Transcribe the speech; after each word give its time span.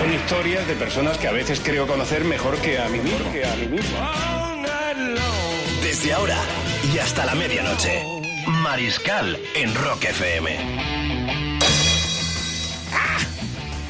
Son 0.00 0.14
historias 0.14 0.66
de 0.66 0.76
personas 0.76 1.18
que 1.18 1.28
a 1.28 1.32
veces 1.32 1.60
creo 1.62 1.86
conocer 1.86 2.24
mejor 2.24 2.56
que 2.56 2.78
a 2.78 2.88
mí 2.88 3.00
mismo. 3.00 3.32
Que 3.32 3.44
a 3.44 3.54
mí 3.54 3.66
mismo. 3.66 3.98
Desde 5.82 6.14
ahora 6.14 6.38
y 6.94 6.96
hasta 6.96 7.26
la 7.26 7.34
medianoche. 7.34 8.02
Mariscal 8.62 9.38
en 9.54 9.74
Rock 9.74 10.04
FM. 10.04 10.56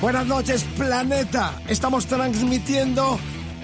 Buenas 0.01 0.27
noches, 0.27 0.65
planeta. 0.77 1.55
Estamos 1.69 2.07
transmitiendo 2.07 3.17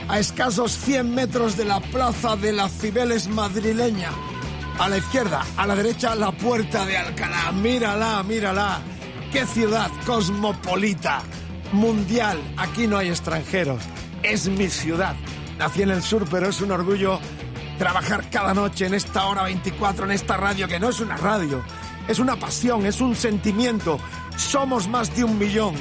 a 0.07 0.21
escasos 0.21 0.71
100 0.71 1.13
metros 1.13 1.57
de 1.57 1.65
la 1.65 1.81
plaza 1.81 2.37
de 2.37 2.53
las 2.53 2.71
Cibeles 2.71 3.27
madrileña. 3.27 4.13
A 4.79 4.89
la 4.89 4.99
izquierda, 4.99 5.45
a 5.57 5.67
la 5.67 5.75
derecha, 5.75 6.15
la 6.15 6.31
puerta 6.31 6.87
de 6.87 6.97
Alcalá. 6.97 7.51
Mírala, 7.51 8.23
mírala. 8.23 8.83
Qué 9.33 9.45
ciudad 9.47 9.91
cosmopolita, 10.07 11.23
mundial. 11.73 12.39
Aquí 12.57 12.87
no 12.87 12.99
hay 12.99 13.09
extranjeros. 13.09 13.83
Es 14.23 14.49
mi 14.49 14.69
ciudad. 14.69 15.15
Nací 15.59 15.83
en 15.83 15.91
el 15.91 16.03
sur, 16.03 16.27
pero 16.31 16.49
es 16.49 16.61
un 16.61 16.71
orgullo 16.73 17.21
trabajar 17.79 18.29
cada 18.31 18.55
noche 18.55 18.87
en 18.87 18.95
esta 18.95 19.27
hora 19.27 19.43
24, 19.45 20.07
en 20.07 20.13
esta 20.13 20.37
radio, 20.37 20.69
que 20.69 20.81
no 20.81 20.89
es 20.89 21.01
una 21.01 21.17
radio. 21.17 21.63
Es 22.09 22.19
una 22.19 22.37
pasión, 22.37 22.87
es 22.87 23.01
un 23.01 23.15
sentimiento. 23.15 23.99
Somos 24.37 24.89
más 24.89 25.15
de 25.17 25.25
un 25.25 25.39
millón 25.39 25.75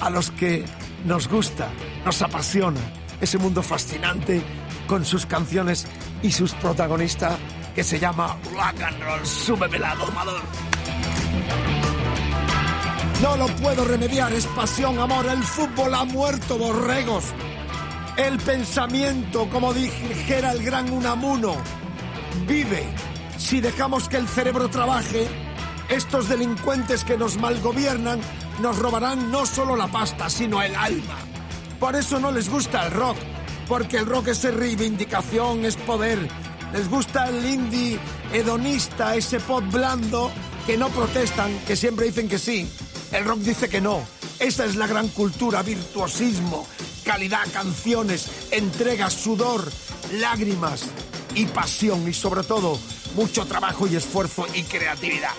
a 0.00 0.10
los 0.10 0.30
que 0.30 0.64
nos 1.04 1.28
gusta, 1.28 1.68
nos 2.04 2.20
apasiona 2.22 2.80
ese 3.20 3.38
mundo 3.38 3.62
fascinante 3.62 4.42
con 4.86 5.04
sus 5.04 5.26
canciones 5.26 5.86
y 6.22 6.32
sus 6.32 6.52
protagonistas 6.54 7.38
que 7.74 7.84
se 7.84 7.98
llama 7.98 8.36
rock 8.52 8.82
and 8.82 9.02
roll. 9.02 9.26
Súbeme 9.26 9.78
la 9.78 9.94
domador. 9.94 10.69
No 13.22 13.36
lo 13.36 13.46
puedo 13.56 13.84
remediar, 13.84 14.32
es 14.32 14.46
pasión, 14.46 14.98
amor. 14.98 15.26
El 15.26 15.42
fútbol 15.42 15.94
ha 15.94 16.04
muerto, 16.04 16.56
borregos. 16.56 17.24
El 18.16 18.38
pensamiento, 18.38 19.46
como 19.50 19.74
dijera 19.74 20.52
el 20.52 20.62
gran 20.62 20.90
Unamuno, 20.90 21.54
vive. 22.46 22.82
Si 23.36 23.60
dejamos 23.60 24.08
que 24.08 24.16
el 24.16 24.26
cerebro 24.26 24.70
trabaje, 24.70 25.28
estos 25.90 26.30
delincuentes 26.30 27.04
que 27.04 27.18
nos 27.18 27.36
malgobiernan 27.36 28.20
nos 28.62 28.78
robarán 28.78 29.30
no 29.30 29.44
solo 29.44 29.76
la 29.76 29.88
pasta, 29.88 30.30
sino 30.30 30.62
el 30.62 30.74
alma. 30.74 31.16
Por 31.78 31.96
eso 31.96 32.20
no 32.20 32.30
les 32.30 32.48
gusta 32.48 32.86
el 32.86 32.92
rock, 32.92 33.16
porque 33.68 33.98
el 33.98 34.06
rock 34.06 34.28
es 34.28 34.44
reivindicación, 34.44 35.66
es 35.66 35.76
poder. 35.76 36.26
Les 36.72 36.88
gusta 36.88 37.28
el 37.28 37.44
indie 37.44 37.98
hedonista, 38.32 39.14
ese 39.14 39.40
pop 39.40 39.64
blando 39.70 40.30
que 40.66 40.78
no 40.78 40.88
protestan, 40.88 41.50
que 41.66 41.76
siempre 41.76 42.06
dicen 42.06 42.26
que 42.26 42.38
sí. 42.38 42.66
El 43.12 43.24
rock 43.24 43.40
dice 43.40 43.68
que 43.68 43.80
no. 43.80 44.02
Esta 44.38 44.64
es 44.64 44.76
la 44.76 44.86
gran 44.86 45.08
cultura, 45.08 45.62
virtuosismo, 45.62 46.66
calidad, 47.04 47.46
canciones, 47.52 48.26
entrega, 48.50 49.10
sudor, 49.10 49.70
lágrimas 50.12 50.84
y 51.34 51.46
pasión 51.46 52.08
y 52.08 52.14
sobre 52.14 52.42
todo 52.44 52.78
mucho 53.14 53.44
trabajo 53.46 53.86
y 53.86 53.96
esfuerzo 53.96 54.46
y 54.54 54.62
creatividad. 54.62 55.32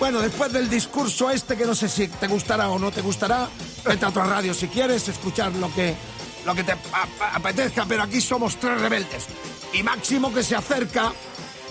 Bueno, 0.00 0.20
después 0.20 0.52
del 0.52 0.68
discurso 0.68 1.30
este 1.30 1.56
que 1.56 1.66
no 1.66 1.74
sé 1.74 1.88
si 1.88 2.08
te 2.08 2.26
gustará 2.26 2.68
o 2.70 2.78
no 2.78 2.90
te 2.90 3.00
gustará, 3.00 3.48
vete 3.84 4.04
a 4.04 4.08
otra 4.08 4.24
radio 4.24 4.52
si 4.52 4.66
quieres 4.68 5.08
escuchar 5.08 5.52
lo 5.52 5.72
que, 5.72 5.94
lo 6.44 6.54
que 6.54 6.64
te 6.64 6.74
apetezca, 7.32 7.86
pero 7.86 8.02
aquí 8.02 8.20
somos 8.20 8.56
tres 8.56 8.80
rebeldes. 8.80 9.26
Y 9.72 9.82
máximo 9.82 10.32
que 10.32 10.42
se 10.42 10.56
acerca 10.56 11.12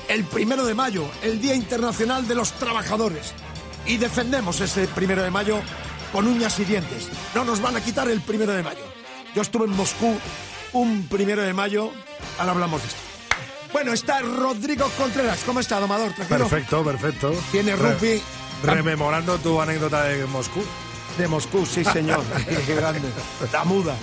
el 0.08 0.24
primero 0.26 0.66
de 0.66 0.74
mayo, 0.74 1.06
el 1.22 1.42
Día 1.42 1.56
Internacional 1.56 2.28
de 2.28 2.36
los 2.36 2.54
Trabajadores. 2.54 3.34
Y 3.86 3.98
defendemos 3.98 4.60
ese 4.62 4.88
primero 4.88 5.24
de 5.24 5.32
mayo 5.32 5.60
con 6.12 6.28
uñas 6.28 6.58
y 6.60 6.66
dientes. 6.66 7.10
No 7.36 7.44
nos 7.44 7.62
van 7.62 7.76
a 7.76 7.82
quitar 7.82 8.08
el 8.10 8.22
primero 8.22 8.54
de 8.54 8.64
mayo. 8.64 8.84
Yo 9.36 9.42
estuve 9.42 9.66
en 9.66 9.76
Moscú 9.76 10.16
un 10.74 11.08
primero 11.08 11.42
de 11.42 11.54
mayo, 11.54 11.92
ahora 12.40 12.52
hablamos 12.52 12.82
de 12.82 12.88
esto. 12.88 13.00
Bueno, 13.72 13.92
está 13.94 14.20
Rodrigo 14.22 14.88
Contreras. 14.98 15.40
¿Cómo 15.46 15.60
está, 15.60 15.80
domador? 15.80 16.12
¿Tranquilo? 16.14 16.48
Perfecto, 16.48 16.84
perfecto. 16.84 17.34
Tiene 17.52 17.76
Re- 17.76 17.94
rugby. 17.96 18.22
rememorando 18.64 19.38
tu 19.40 19.60
anécdota 19.60 20.04
de 20.04 20.26
Moscú. 20.28 20.64
De 21.18 21.28
Moscú, 21.28 21.66
sí, 21.66 21.84
señor. 21.84 22.24
Qué 22.68 22.76
grande. 22.76 23.02
La 23.52 23.64
muda. 23.64 23.96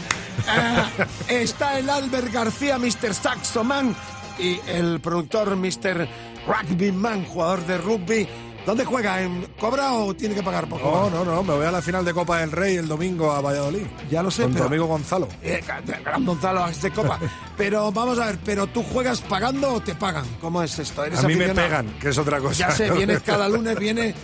Eh, 1.29 1.43
está 1.43 1.79
el 1.79 1.89
Albert 1.89 2.33
García, 2.33 2.79
Mr. 2.79 3.15
Saxoman, 3.15 3.95
y 4.39 4.59
el 4.67 5.01
productor 5.01 5.55
Mr. 5.57 6.09
Rugbyman, 6.47 7.25
jugador 7.27 7.65
de 7.67 7.79
rugby. 7.79 8.29
¿Dónde 8.67 8.85
juega? 8.85 9.23
¿En 9.23 9.47
¿Cobra 9.59 9.93
o 9.95 10.15
tiene 10.15 10.35
que 10.35 10.43
pagar 10.43 10.69
por 10.69 10.81
No, 10.83 11.11
no, 11.11 11.25
no, 11.25 11.43
me 11.43 11.55
voy 11.55 11.67
a 11.67 11.71
la 11.73 11.83
final 11.83 12.05
de 12.05 12.13
Copa 12.15 12.39
del 12.39 12.53
Rey 12.53 12.77
el 12.77 12.87
domingo 12.89 13.33
a 13.33 13.41
Valladolid. 13.41 13.87
Ya 14.11 14.23
lo 14.23 14.31
sé, 14.31 14.43
Con 14.43 14.53
tu 14.53 14.57
pero- 14.59 14.67
amigo 14.69 14.87
Gonzalo. 14.87 15.29
Eh, 15.43 15.63
gran 16.05 16.25
Gonzalo, 16.25 16.67
de 16.71 16.91
copa. 16.91 17.19
Pero 17.57 17.93
vamos 17.93 18.19
a 18.19 18.25
ver, 18.27 18.39
¿pero 18.43 18.67
tú 18.69 18.83
juegas 18.83 19.21
pagando 19.21 19.75
o 19.75 19.81
te 19.81 19.95
pagan? 19.95 20.25
¿Cómo 20.41 20.63
es 20.63 20.79
esto? 20.79 21.05
¿Eres 21.05 21.23
A 21.23 21.27
mí 21.29 21.35
me 21.37 21.51
pegan, 21.51 21.87
que 22.01 22.09
es 22.09 22.17
otra 22.17 22.41
cosa. 22.41 22.55
Ya 22.55 22.71
sé, 22.71 22.91
vienes 22.91 23.21
cada 23.23 23.51
lunes, 23.51 23.79
viene 23.79 24.15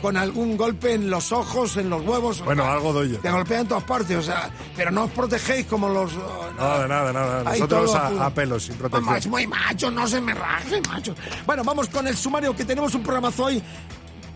con 0.00 0.16
algún 0.16 0.56
golpe 0.56 0.94
en 0.94 1.10
los 1.10 1.30
ojos, 1.30 1.76
en 1.76 1.90
los 1.90 2.00
huevos. 2.06 2.42
Bueno, 2.42 2.64
algo 2.64 2.94
doy 2.94 3.12
yo. 3.12 3.18
Te 3.18 3.30
golpean 3.30 3.60
en 3.62 3.68
todas 3.68 3.84
partes, 3.84 4.16
o 4.16 4.22
sea, 4.22 4.48
pero 4.74 4.90
no 4.90 5.04
os 5.04 5.10
protegéis 5.10 5.66
como 5.66 5.90
los... 5.90 6.12
Nada, 6.56 6.82
de 6.82 6.88
nada. 6.88 7.40
Ahí 7.40 7.60
Nosotros 7.60 7.94
a, 7.94 8.30
pelos, 8.30 8.62
sin 8.62 8.76
Mamá, 8.78 8.86
es 8.96 9.00
protección. 9.02 9.30
muy 9.30 9.46
macho, 9.46 9.90
no 9.90 10.06
se 10.06 10.18
me 10.22 10.32
raje, 10.32 10.80
macho. 10.88 11.14
Bueno, 11.44 11.64
vamos 11.64 11.88
con 11.90 12.06
el 12.06 12.16
sumario, 12.16 12.56
que 12.56 12.64
tenemos 12.64 12.94
un 12.94 13.02
programazo 13.02 13.44
hoy. 13.44 13.62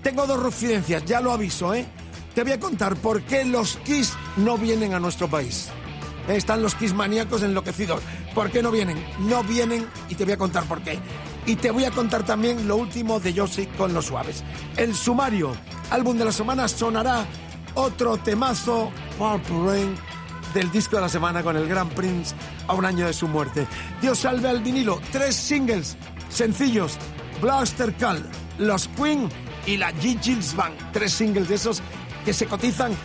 Tengo 0.02 0.26
dos 0.26 0.42
residencias, 0.42 1.04
ya 1.04 1.20
lo 1.20 1.32
aviso, 1.32 1.74
¿eh? 1.74 1.86
Te 2.34 2.42
voy 2.42 2.52
a 2.52 2.60
contar 2.60 2.96
por 2.96 3.22
qué 3.22 3.44
los 3.44 3.76
Kiss 3.78 4.14
no 4.36 4.56
vienen 4.56 4.94
a 4.94 5.00
nuestro 5.00 5.28
país. 5.28 5.68
Están 6.28 6.62
los 6.62 6.74
Kiss 6.74 6.94
maníacos 6.94 7.42
enloquecidos. 7.42 8.00
¿Por 8.34 8.50
qué 8.50 8.62
no 8.62 8.70
vienen? 8.70 9.04
No 9.20 9.42
vienen 9.42 9.86
y 10.08 10.14
te 10.14 10.24
voy 10.24 10.34
a 10.34 10.38
contar 10.38 10.64
por 10.64 10.80
qué. 10.82 10.98
Y 11.44 11.56
te 11.56 11.70
voy 11.70 11.84
a 11.84 11.90
contar 11.90 12.24
también 12.24 12.68
lo 12.68 12.76
último 12.76 13.20
de 13.20 13.34
Josie 13.34 13.68
con 13.76 13.92
los 13.92 14.06
suaves. 14.06 14.44
El 14.76 14.94
sumario, 14.94 15.52
álbum 15.90 16.16
de 16.16 16.24
la 16.24 16.32
semana, 16.32 16.68
sonará 16.68 17.26
otro 17.74 18.16
temazo, 18.18 18.90
Purple 19.18 19.66
Rain, 19.66 19.94
del 20.54 20.70
disco 20.70 20.96
de 20.96 21.02
la 21.02 21.08
semana 21.08 21.42
con 21.42 21.56
el 21.56 21.68
Gran 21.68 21.88
Prince 21.90 22.34
a 22.68 22.74
un 22.74 22.84
año 22.84 23.06
de 23.06 23.12
su 23.12 23.28
muerte. 23.28 23.66
Dios 24.00 24.20
salve 24.20 24.48
al 24.48 24.62
vinilo, 24.62 25.00
tres 25.12 25.34
singles 25.34 25.96
sencillos, 26.28 26.96
Blaster 27.40 27.94
Call, 27.96 28.24
Los 28.58 28.88
Queen 28.88 29.28
y 29.66 29.76
la 29.76 29.92
G. 29.92 30.20
Gilles 30.20 30.54
Band, 30.54 30.76
tres 30.92 31.12
singles 31.12 31.48
de 31.48 31.54
esos 31.54 31.82
que 32.24 32.32
se 32.32 32.46
cotizan 32.46 32.96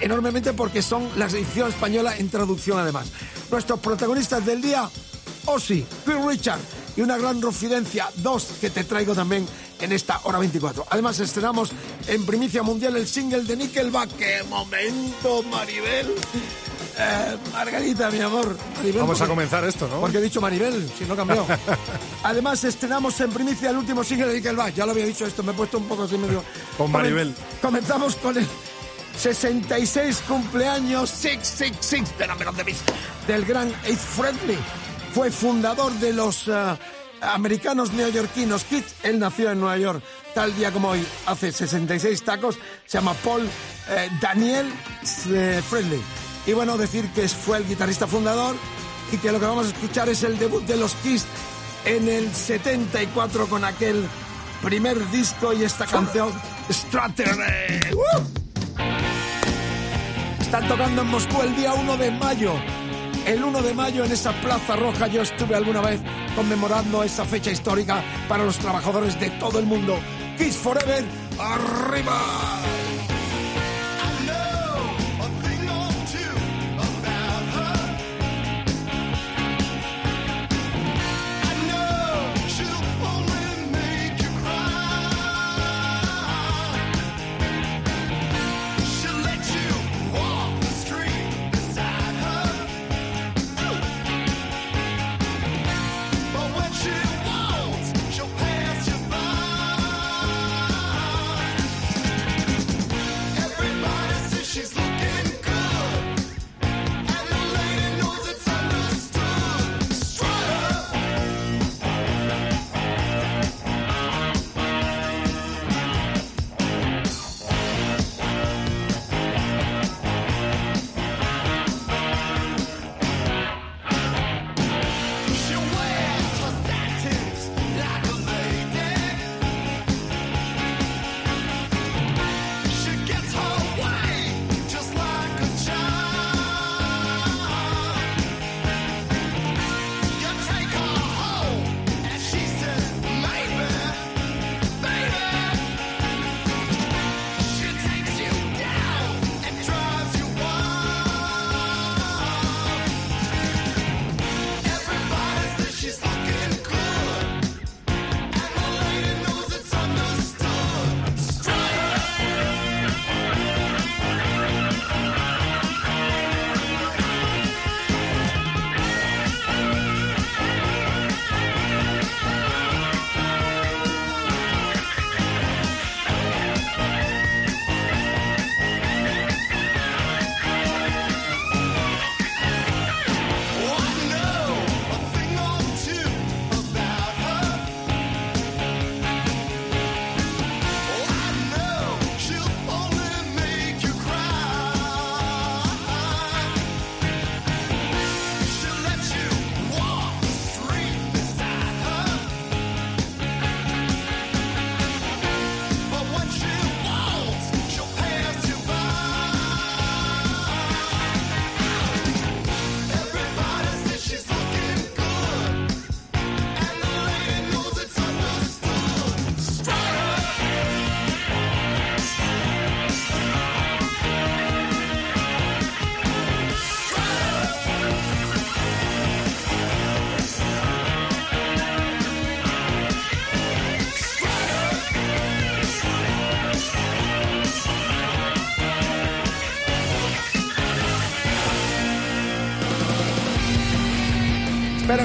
enormemente 0.00 0.52
porque 0.52 0.82
son 0.82 1.08
la 1.16 1.26
edición 1.26 1.68
española 1.68 2.16
en 2.16 2.28
traducción 2.28 2.78
además. 2.78 3.08
Nuestros 3.50 3.80
protagonistas 3.80 4.44
del 4.44 4.62
día, 4.62 4.88
Ozzy, 5.46 5.84
Phil 6.04 6.26
Richard 6.26 6.60
y 6.96 7.00
una 7.00 7.16
gran 7.16 7.40
refidencia, 7.40 8.08
dos 8.16 8.48
que 8.60 8.70
te 8.70 8.84
traigo 8.84 9.14
también 9.14 9.46
en 9.80 9.92
esta 9.92 10.20
hora 10.24 10.38
24. 10.38 10.86
Además 10.90 11.18
estrenamos 11.20 11.72
en 12.06 12.24
primicia 12.24 12.62
mundial 12.62 12.96
el 12.96 13.06
single 13.06 13.42
de 13.42 13.56
Nickelback. 13.56 14.16
¡Qué 14.16 14.42
momento, 14.48 15.42
Maribel! 15.44 16.14
Eh, 16.98 17.36
Margarita, 17.52 18.10
mi 18.10 18.20
amor. 18.20 18.56
Maribel, 18.76 19.00
Vamos 19.00 19.20
a 19.20 19.26
comenzar 19.26 19.64
esto, 19.64 19.88
¿no? 19.88 20.00
Porque 20.00 20.18
he 20.18 20.20
dicho 20.20 20.40
Maribel, 20.40 20.90
si 20.98 21.04
no 21.04 21.16
cambió. 21.16 21.46
Además, 22.22 22.62
estrenamos 22.64 23.18
en 23.20 23.30
primicia 23.30 23.70
el 23.70 23.78
último 23.78 24.04
single 24.04 24.26
de 24.28 24.34
Nickelback. 24.34 24.74
Ya 24.74 24.84
lo 24.86 24.92
había 24.92 25.06
dicho 25.06 25.26
esto, 25.26 25.42
me 25.42 25.52
he 25.52 25.54
puesto 25.54 25.78
un 25.78 25.88
poco 25.88 26.02
así 26.04 26.18
medio... 26.18 26.44
Con 26.76 26.90
Maribel. 26.92 27.34
Comen- 27.34 27.60
Comenzamos 27.62 28.16
con 28.16 28.36
el 28.36 28.46
66 29.18 30.22
cumpleaños 30.28 31.08
666 31.10 32.18
de 32.18 32.26
la 32.26 32.34
menos 32.34 32.56
de 32.56 32.62
Beast, 32.64 32.88
del 33.26 33.44
gran 33.44 33.68
Ace 33.84 33.96
Friendly. 33.96 34.58
Fue 35.14 35.30
fundador 35.30 35.92
de 35.94 36.12
los 36.12 36.48
eh, 36.48 36.52
americanos 37.22 37.92
neoyorquinos 37.92 38.64
Kids. 38.64 38.94
Él 39.02 39.18
nació 39.18 39.50
en 39.50 39.60
Nueva 39.60 39.78
York 39.78 40.02
tal 40.34 40.54
día 40.56 40.70
como 40.72 40.88
hoy, 40.90 41.06
hace 41.26 41.52
66 41.52 42.22
tacos. 42.22 42.56
Se 42.86 42.98
llama 42.98 43.14
Paul 43.14 43.48
eh, 43.90 44.08
Daniel 44.20 44.70
eh, 45.30 45.62
Friendly. 45.68 46.00
Y 46.46 46.52
bueno, 46.52 46.76
decir 46.76 47.08
que 47.14 47.28
fue 47.28 47.58
el 47.58 47.68
guitarrista 47.68 48.06
fundador 48.06 48.56
y 49.12 49.18
que 49.18 49.30
lo 49.30 49.38
que 49.38 49.46
vamos 49.46 49.66
a 49.66 49.68
escuchar 49.68 50.08
es 50.08 50.22
el 50.22 50.38
debut 50.38 50.64
de 50.64 50.76
los 50.76 50.94
Kiss 50.96 51.24
en 51.84 52.08
el 52.08 52.32
74 52.34 53.46
con 53.46 53.64
aquel 53.64 54.04
primer 54.62 55.10
disco 55.10 55.52
y 55.52 55.64
esta 55.64 55.86
canción 55.86 56.30
Strategy. 56.70 57.94
¡Uh! 57.94 58.42
Están 60.40 60.68
tocando 60.68 61.02
en 61.02 61.08
Moscú 61.08 61.42
el 61.42 61.56
día 61.56 61.74
1 61.74 61.96
de 61.96 62.10
mayo. 62.10 62.54
El 63.26 63.42
1 63.44 63.62
de 63.62 63.74
mayo 63.74 64.04
en 64.04 64.12
esa 64.12 64.32
Plaza 64.40 64.76
Roja 64.76 65.06
yo 65.06 65.22
estuve 65.22 65.54
alguna 65.54 65.80
vez 65.80 66.00
conmemorando 66.34 67.02
esa 67.04 67.24
fecha 67.24 67.50
histórica 67.50 68.02
para 68.28 68.44
los 68.44 68.58
trabajadores 68.58 69.18
de 69.18 69.30
todo 69.30 69.58
el 69.58 69.66
mundo. 69.66 69.98
Kiss 70.36 70.56
Forever, 70.56 71.04
arriba. 71.38 72.20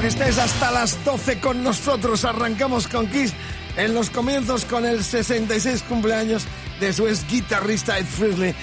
Que 0.07 0.23
estés 0.23 0.37
hasta 0.37 0.71
las 0.71 1.03
12 1.03 1.41
con 1.41 1.63
nosotros. 1.63 2.23
Arrancamos 2.23 2.87
con 2.87 3.07
Kiss 3.07 3.33
en 3.75 3.93
los 3.93 4.09
comienzos 4.09 4.63
con 4.63 4.85
el 4.85 5.03
66 5.03 5.83
cumpleaños 5.83 6.45
de 6.79 6.93
su 6.93 7.07
ex 7.07 7.27
guitarrista 7.27 7.99
Ed 7.99 8.05
Frehley. 8.05 8.55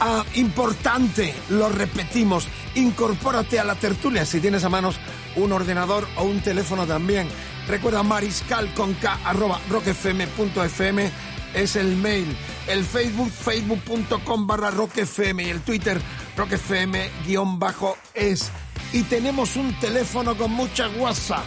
Ah, 0.00 0.24
importante, 0.34 1.32
lo 1.48 1.68
repetimos, 1.68 2.48
incorpórate 2.74 3.60
a 3.60 3.64
la 3.64 3.76
tertulia 3.76 4.24
si 4.24 4.40
tienes 4.40 4.64
a 4.64 4.68
manos 4.68 4.96
un 5.36 5.52
ordenador 5.52 6.08
o 6.16 6.24
un 6.24 6.40
teléfono 6.40 6.86
también. 6.86 7.28
Recuerda 7.68 8.02
mariscal 8.02 8.74
con 8.74 8.94
k 8.94 9.16
arroba 9.24 9.60
rockfm.fm 9.68 11.10
es 11.54 11.76
el 11.76 11.96
mail. 11.98 12.36
El 12.66 12.84
Facebook, 12.84 13.30
facebook.com 13.30 14.46
barra 14.46 14.72
rockfm 14.72 15.40
y 15.40 15.50
el 15.50 15.60
Twitter 15.60 16.00
rockfm 16.36 17.10
guion 17.26 17.60
bajo 17.60 17.96
es. 18.12 18.50
Y 18.92 19.02
tenemos 19.04 19.56
un 19.56 19.72
teléfono 19.80 20.36
con 20.36 20.50
mucha 20.52 20.88
WhatsApp. 20.88 21.44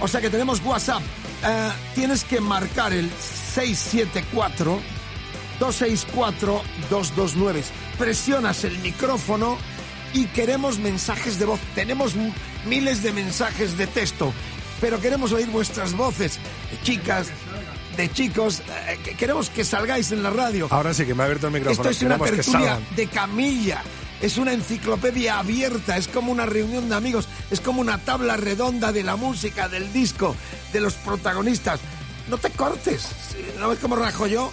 O 0.00 0.08
sea 0.08 0.20
que 0.20 0.30
tenemos 0.30 0.60
WhatsApp. 0.64 1.02
Eh, 1.46 1.70
tienes 1.94 2.24
que 2.24 2.40
marcar 2.40 2.92
el 2.92 3.10
674 3.54 4.80
264 5.60 6.62
229. 6.90 7.62
Presionas 7.98 8.64
el 8.64 8.78
micrófono 8.78 9.56
y 10.12 10.26
queremos 10.26 10.78
mensajes 10.78 11.38
de 11.38 11.44
voz. 11.46 11.60
Tenemos 11.74 12.12
miles 12.66 13.02
de 13.02 13.12
mensajes 13.12 13.76
de 13.76 13.86
texto, 13.86 14.32
pero 14.80 15.00
queremos 15.00 15.32
oír 15.32 15.48
vuestras 15.48 15.92
voces, 15.94 16.38
chicas, 16.82 17.28
de 17.96 18.10
chicos. 18.12 18.60
eh, 18.88 18.98
que- 19.04 19.14
queremos 19.16 19.50
que 19.50 19.64
salgáis 19.64 20.10
en 20.12 20.22
la 20.22 20.30
radio. 20.30 20.66
Ahora 20.70 20.92
sí 20.94 21.04
que 21.06 21.14
me 21.14 21.22
ha 21.22 21.26
abierto 21.26 21.46
el 21.48 21.52
micrófono. 21.52 21.88
Esto 21.90 21.90
es 21.90 22.02
una 22.02 22.18
tertulia 22.36 22.78
de 22.96 23.06
camilla. 23.06 23.82
Es 24.20 24.38
una 24.38 24.52
enciclopedia 24.52 25.38
abierta, 25.38 25.96
es 25.96 26.08
como 26.08 26.32
una 26.32 26.46
reunión 26.46 26.88
de 26.88 26.94
amigos, 26.94 27.26
es 27.50 27.60
como 27.60 27.80
una 27.80 27.98
tabla 27.98 28.36
redonda 28.36 28.90
de 28.92 29.02
la 29.02 29.16
música, 29.16 29.68
del 29.68 29.92
disco, 29.92 30.34
de 30.72 30.80
los 30.80 30.94
protagonistas. 30.94 31.80
No 32.28 32.38
te 32.38 32.50
cortes, 32.50 33.08
¿no 33.58 33.68
ves 33.68 33.78
cómo 33.80 33.96
rajo 33.96 34.26
yo? 34.26 34.50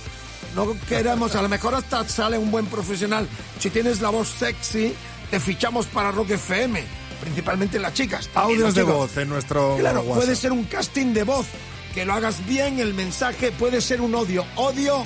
No 0.56 0.76
queremos, 0.90 1.36
a 1.36 1.42
lo 1.42 1.48
mejor 1.48 1.76
hasta 1.76 2.06
sale 2.10 2.38
un 2.38 2.52
buen 2.52 2.66
profesional. 2.66 3.28
Si 3.60 3.70
tienes 3.70 4.02
la 4.02 4.10
voz 4.10 4.28
sexy, 4.28 4.94
te 5.30 5.40
fichamos 5.40 5.86
para 5.86 6.12
Rock 6.12 6.32
FM, 6.32 6.84
principalmente 7.22 7.80
las 7.80 7.94
chicas. 7.94 8.30
Audios 8.34 8.76
de 8.76 8.84
voz 8.84 9.16
en 9.16 9.30
nuestro 9.30 9.78
Claro, 9.80 10.02
WhatsApp. 10.02 10.16
puede 10.24 10.36
ser 10.36 10.52
un 10.52 10.66
casting 10.66 11.14
de 11.14 11.24
voz, 11.24 11.46
que 11.94 12.04
lo 12.04 12.14
hagas 12.14 12.46
bien, 12.46 12.80
el 12.82 12.94
mensaje 12.94 13.54
puede 13.54 13.80
ser 13.80 14.02
un 14.02 14.14
odio. 14.16 14.44
Odio 14.58 15.06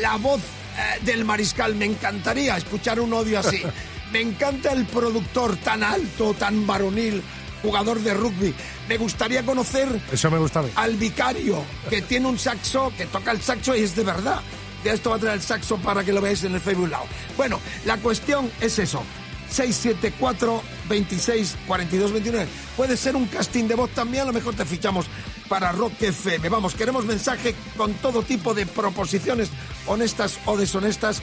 la 0.00 0.16
voz 0.16 0.40
eh, 0.40 1.04
del 1.04 1.26
mariscal, 1.26 1.74
me 1.74 1.84
encantaría 1.84 2.56
escuchar 2.56 2.98
un 2.98 3.12
odio 3.12 3.40
así. 3.40 3.60
me 4.16 4.22
encanta 4.22 4.72
el 4.72 4.86
productor 4.86 5.58
tan 5.58 5.82
alto, 5.82 6.32
tan 6.32 6.66
varonil, 6.66 7.22
jugador 7.60 8.00
de 8.00 8.14
rugby. 8.14 8.54
Me 8.88 8.96
gustaría 8.96 9.44
conocer 9.44 9.88
Eso 10.10 10.30
me 10.30 10.38
gusta 10.38 10.64
al 10.74 10.96
vicario, 10.96 11.62
que 11.90 12.00
tiene 12.00 12.26
un 12.26 12.38
saxo, 12.38 12.90
que 12.96 13.04
toca 13.04 13.32
el 13.32 13.42
saxo 13.42 13.76
y 13.76 13.82
es 13.82 13.94
de 13.94 14.04
verdad. 14.04 14.40
De 14.82 14.94
esto 14.94 15.10
va 15.10 15.16
a 15.16 15.18
traer 15.18 15.34
el 15.36 15.42
saxo 15.42 15.76
para 15.76 16.02
que 16.02 16.14
lo 16.14 16.22
veáis 16.22 16.42
en 16.44 16.54
el 16.54 16.62
Facebook 16.62 16.88
Live. 16.88 17.10
Bueno, 17.36 17.60
la 17.84 17.98
cuestión 17.98 18.50
es 18.62 18.78
eso. 18.78 19.02
674 19.50 20.62
26 20.88 21.56
42 21.66 22.12
29. 22.12 22.48
Puede 22.74 22.96
ser 22.96 23.16
un 23.16 23.26
casting 23.26 23.64
de 23.64 23.74
voz 23.74 23.90
también, 23.90 24.22
a 24.22 24.26
lo 24.28 24.32
mejor 24.32 24.54
te 24.54 24.64
fichamos 24.64 25.08
para 25.46 25.72
Rock 25.72 26.00
FM. 26.00 26.48
Vamos, 26.48 26.74
queremos 26.74 27.04
mensaje 27.04 27.54
con 27.76 27.92
todo 27.94 28.22
tipo 28.22 28.54
de 28.54 28.64
proposiciones, 28.64 29.50
honestas 29.86 30.38
o 30.46 30.56
deshonestas, 30.56 31.20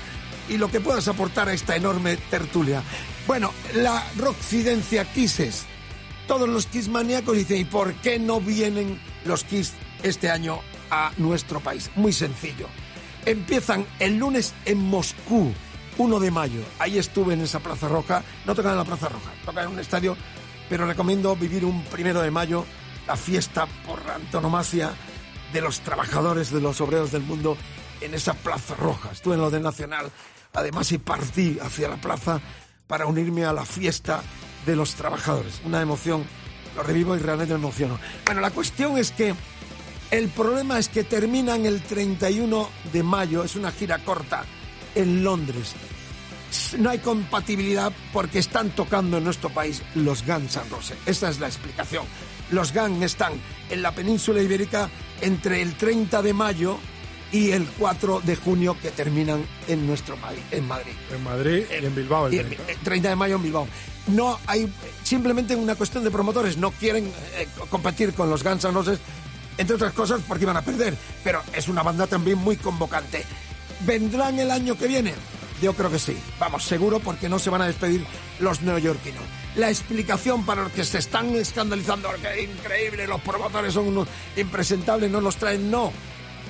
y 0.50 0.58
lo 0.58 0.70
que 0.70 0.80
puedas 0.80 1.08
aportar 1.08 1.50
a 1.50 1.54
esta 1.54 1.76
enorme 1.76 2.18
tertulia. 2.18 2.84
Bueno, 3.28 3.54
la 3.76 4.04
Rockcidencia 4.18 5.06
Kisses. 5.12 5.66
Todos 6.28 6.48
los 6.48 6.66
Kiss 6.68 6.88
maníacos 6.88 7.36
dicen, 7.38 7.58
¿y 7.58 7.66
por 7.66 7.94
qué 7.96 8.20
no 8.20 8.40
vienen 8.40 9.00
los 9.26 9.44
Kiss 9.44 9.74
este 10.04 10.30
año 10.30 10.60
a 10.90 11.12
nuestro 11.18 11.60
país? 11.60 11.92
Muy 11.96 12.14
sencillo. 12.14 12.68
Empiezan 13.26 13.86
el 14.00 14.18
lunes 14.18 14.54
en 14.66 14.78
Moscú, 14.78 15.54
1 15.98 16.20
de 16.20 16.32
mayo. 16.32 16.62
Ahí 16.80 16.98
estuve 16.98 17.34
en 17.34 17.42
esa 17.42 17.60
Plaza 17.60 17.88
Roja. 17.88 18.24
No 18.46 18.56
tocan 18.56 18.74
en 18.74 18.78
la 18.80 18.86
Plaza 18.86 19.10
Roja, 19.10 19.32
tocan 19.46 19.66
en 19.66 19.72
un 19.72 19.80
estadio, 19.80 20.18
pero 20.70 20.86
recomiendo 20.86 21.36
vivir 21.36 21.66
un 21.66 21.84
primero 21.86 22.22
de 22.22 22.32
mayo, 22.32 22.66
la 23.08 23.16
fiesta 23.16 23.68
por 23.86 24.00
antonomasia 24.10 24.94
de 25.52 25.62
los 25.62 25.82
trabajadores, 25.82 26.52
de 26.52 26.62
los 26.62 26.82
obreros 26.82 27.12
del 27.12 27.22
mundo, 27.22 27.58
en 28.02 28.14
esa 28.14 28.34
Plaza 28.34 28.76
Roja. 28.76 29.12
Estuve 29.12 29.36
en 29.36 29.42
lo 29.42 29.52
del 29.52 29.64
Nacional, 29.64 30.12
además, 30.54 30.92
y 30.92 30.98
partí 30.98 31.58
hacia 31.62 31.90
la 31.90 31.98
plaza 31.98 32.40
para 32.88 33.06
unirme 33.06 33.46
a 33.46 33.54
la 33.54 33.66
fiesta 33.66 34.22
de 34.66 34.76
los 34.76 34.96
trabajadores. 34.96 35.62
Una 35.66 35.82
emoción, 35.82 36.24
lo 36.76 36.84
revivo 36.84 37.16
y 37.16 37.20
realmente 37.20 37.54
me 37.54 37.60
emociono. 37.60 38.00
Bueno, 38.26 38.42
la 38.42 38.52
cuestión 38.52 38.98
es 38.98 39.12
que 39.12 39.34
el 40.12 40.30
problema 40.30 40.78
es 40.78 40.90
que 40.90 41.04
terminan 41.04 41.66
el 41.66 41.82
31 41.82 42.70
de 42.92 43.04
mayo, 43.04 43.44
es 43.44 43.56
una 43.56 43.72
gira 43.72 44.00
corta 44.00 44.46
en 44.96 45.24
Londres. 45.24 45.74
No 46.78 46.92
hay 46.92 47.00
compatibilidad 47.00 47.92
porque 48.12 48.38
están 48.38 48.70
tocando 48.70 49.18
en 49.18 49.24
nuestro 49.24 49.50
país 49.50 49.82
los 49.96 50.24
Guns 50.26 50.56
N' 50.56 50.70
Roses. 50.70 50.98
Esa 51.08 51.30
es 51.30 51.40
la 51.40 51.48
explicación. 51.48 52.06
Los 52.52 52.74
Guns 52.74 53.02
están 53.02 53.34
en 53.72 53.82
la 53.82 53.92
península 53.94 54.42
ibérica 54.42 54.88
entre 55.22 55.64
el 55.64 55.76
30 55.76 56.22
de 56.22 56.34
mayo 56.34 56.78
y 57.34 57.52
el 57.52 57.66
4 57.66 58.22
de 58.24 58.36
junio 58.36 58.78
que 58.80 58.92
terminan 58.92 59.46
en 59.68 59.86
nuestro 59.88 60.16
país, 60.18 60.40
en 60.52 60.68
Madrid. 60.68 60.94
En 61.12 61.24
Madrid 61.24 61.64
y 61.70 61.86
en 61.86 61.96
Bilbao. 61.96 62.28
El 62.28 62.36
Y 62.36 62.38
el 62.38 62.48
30. 62.48 62.84
30 62.84 63.10
de 63.10 63.16
mayo 63.16 63.36
en 63.36 63.44
Bilbao. 63.44 63.68
No 64.08 64.40
hay 64.46 64.72
simplemente 65.04 65.56
una 65.56 65.76
cuestión 65.76 66.04
de 66.04 66.12
promotores, 66.12 66.58
no 66.58 66.72
quieren 66.72 67.12
eh, 67.36 67.48
competir 67.70 68.14
con 68.14 68.30
los 68.30 68.44
Guns 68.44 68.64
N' 68.64 68.74
Roses, 68.74 69.00
entre 69.58 69.76
otras 69.76 69.94
cosas 69.94 70.22
porque 70.28 70.44
iban 70.44 70.58
a 70.58 70.62
perder, 70.62 70.96
pero 71.24 71.42
es 71.54 71.68
una 71.68 71.82
banda 71.82 72.06
también 72.06 72.38
muy 72.38 72.56
convocante. 72.56 73.26
¿Vendrán 73.82 74.38
el 74.38 74.52
año 74.52 74.78
que 74.78 74.88
viene? 74.88 75.14
Yo 75.60 75.74
creo 75.74 75.90
que 75.90 76.00
sí, 76.00 76.16
vamos, 76.40 76.64
seguro 76.64 77.00
porque 77.00 77.30
no 77.30 77.40
se 77.40 77.50
van 77.50 77.62
a 77.62 77.68
despedir 77.68 78.06
los 78.40 78.62
neoyorquinos. 78.62 79.24
La 79.56 79.70
explicación 79.70 80.46
para 80.46 80.64
los 80.64 80.72
que 80.72 80.84
se 80.84 81.00
están 81.00 81.34
escandalizando, 81.36 82.10
que 82.22 82.44
increíble, 82.44 83.08
los 83.08 83.22
promotores 83.22 83.74
son 83.74 83.88
unos 83.88 84.08
impresentables, 84.36 85.10
no 85.10 85.22
los 85.22 85.38
traen, 85.38 85.72
no. 85.72 85.92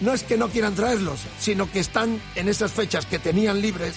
No 0.03 0.13
es 0.13 0.23
que 0.23 0.35
no 0.35 0.49
quieran 0.49 0.75
traerlos, 0.75 1.21
sino 1.39 1.71
que 1.71 1.79
están 1.79 2.21
en 2.35 2.49
esas 2.49 2.73
fechas 2.73 3.05
que 3.05 3.19
tenían 3.19 3.61
libres 3.61 3.95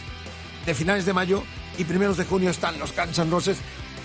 de 0.64 0.72
finales 0.72 1.04
de 1.04 1.12
mayo 1.12 1.42
y 1.78 1.82
primeros 1.82 2.16
de 2.16 2.24
junio 2.24 2.50
están 2.50 2.78
los 2.78 2.94
Guns 2.94 3.28
Roses 3.28 3.58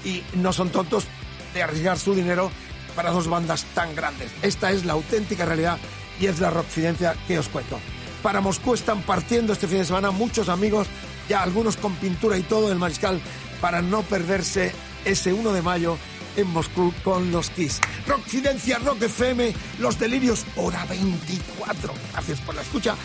y 0.03 0.24
no 0.34 0.51
son 0.51 0.70
tontos 0.70 1.05
de 1.53 1.62
arriesgar 1.62 2.00
su 2.00 2.15
dinero 2.15 2.50
para 2.96 3.12
dos 3.12 3.27
bandas 3.27 3.65
tan 3.75 3.96
grandes. 3.96 4.31
Esta 4.41 4.72
es 4.72 4.84
la 4.84 4.93
auténtica 4.93 5.46
realidad 5.46 5.77
y 6.20 6.25
es 6.25 6.39
la 6.39 6.50
rockcidencia 6.50 7.15
que 7.27 7.38
os 7.38 7.50
cuento. 7.50 7.79
Para 8.24 8.41
Moscú 8.41 8.74
están 8.74 9.03
partiendo 9.03 9.53
este 9.53 9.67
fin 9.67 9.77
de 9.77 9.86
semana 9.86 10.10
muchos 10.10 10.50
amigos, 10.50 10.88
ya 11.29 11.43
algunos 11.43 11.77
con 11.77 11.93
pintura 11.98 12.36
y 12.36 12.41
todo 12.41 12.70
del 12.70 12.79
Mariscal, 12.79 13.22
para 13.62 13.84
no 13.84 14.01
perderse 14.01 14.74
ese 15.05 15.34
1 15.34 15.53
de 15.53 15.62
mayo 15.62 16.00
en 16.35 16.47
Moscú 16.51 16.93
con 17.03 17.31
los 17.31 17.50
Kiss. 17.51 17.79
Rockcidencia, 18.07 18.79
Rock 18.79 19.03
FM, 19.03 19.53
Los 19.79 20.00
Delirios, 20.00 20.45
hora 20.55 20.85
24. 20.85 21.93
Gracias 22.13 22.39
por 22.41 22.55
la 22.55 22.61
escucha. 22.61 22.95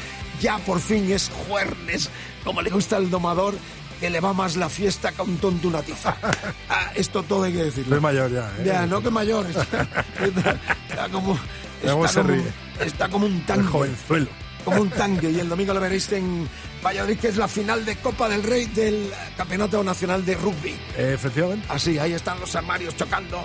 Ya 0.41 0.59
por 0.59 0.81
fin 0.81 1.11
es 1.11 1.31
jueves, 1.49 2.11
como 2.45 2.61
le 2.63 2.71
gusta 2.71 2.97
al 2.97 3.11
domador, 3.11 3.55
que 4.01 4.11
le 4.11 4.21
va 4.21 4.33
más 4.35 4.57
la 4.57 4.69
fiesta 4.69 5.11
que 5.13 5.23
a 5.23 5.25
un 5.25 5.39
tonto 5.39 5.69
una 5.69 5.83
tiza. 5.83 6.17
Ah, 6.69 6.91
esto 6.97 7.23
todo 7.23 7.45
hay 7.45 7.53
que 7.53 7.65
decirlo. 7.65 7.97
Es 7.97 8.03
mayor 8.03 8.31
ya. 8.31 8.51
¿eh? 8.59 8.63
Ya, 8.67 8.87
no 8.87 9.01
que 9.01 9.09
mayor. 9.11 9.47
Está, 9.47 9.63
está- 10.91 11.09
como. 11.11 11.39
Está 11.83 11.93
como, 11.93 12.35
está 12.81 13.09
como 13.09 13.27
un 13.27 13.33
El 13.35 13.47
tanque. 13.47 13.69
jovenzuelo. 13.69 14.27
Como 14.65 14.81
un 14.83 14.91
tanque. 14.91 15.31
Y 15.31 15.39
el 15.41 15.49
domingo 15.49 15.73
lo 15.73 15.81
veréis 15.81 16.11
en 16.13 16.49
Valladolid, 16.87 17.19
que 17.19 17.29
es 17.29 17.37
la 17.37 17.49
final 17.49 17.85
de 17.85 17.97
Copa 17.97 18.29
del 18.29 18.43
Rey 18.45 18.67
del 18.67 19.11
Campeonato 19.37 19.83
Nacional 19.83 20.25
de 20.25 20.35
Rugby. 20.37 20.75
Efectivamente. 20.97 21.67
Así, 21.69 21.99
ahí 21.99 22.13
están 22.13 22.39
los 22.39 22.55
armarios 22.55 22.97
chocando. 22.97 23.45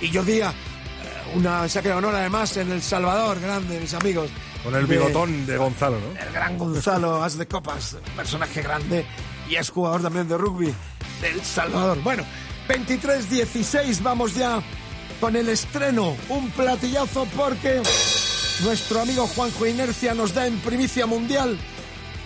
Y 0.00 0.10
yo 0.10 0.22
día, 0.22 0.50
eh, 0.50 1.36
una 1.36 1.66
saque 1.68 1.88
de 1.88 1.94
honor 1.94 2.14
además 2.14 2.56
en 2.58 2.70
El 2.70 2.82
Salvador, 2.82 3.40
grande, 3.40 3.80
mis 3.80 3.94
amigos. 3.94 4.28
Con 4.62 4.74
el 4.74 4.86
De- 4.86 4.94
bigotón 4.96 5.46
de 5.46 5.56
Gonzalo, 5.56 5.98
¿no? 5.98 6.20
el 6.20 6.32
gran 6.32 6.58
Gonzalo 6.58 7.22
As 7.24 7.38
de 7.38 7.46
Copas, 7.48 7.96
personaje 8.14 8.62
grande 8.62 9.04
y 9.48 9.56
es 9.56 9.70
jugador 9.70 10.02
también 10.02 10.28
de 10.28 10.36
rugby 10.38 10.72
del 11.20 11.42
Salvador. 11.42 11.98
Bueno, 12.02 12.24
23-16, 12.68 14.02
vamos 14.02 14.34
ya 14.34 14.62
con 15.20 15.34
el 15.34 15.48
estreno, 15.48 16.16
un 16.28 16.50
platillazo 16.50 17.26
porque 17.36 17.80
nuestro 18.64 19.00
amigo 19.00 19.26
Juanjo 19.26 19.66
Inercia 19.66 20.14
nos 20.14 20.34
da 20.34 20.46
en 20.46 20.58
primicia 20.60 21.06
mundial 21.06 21.58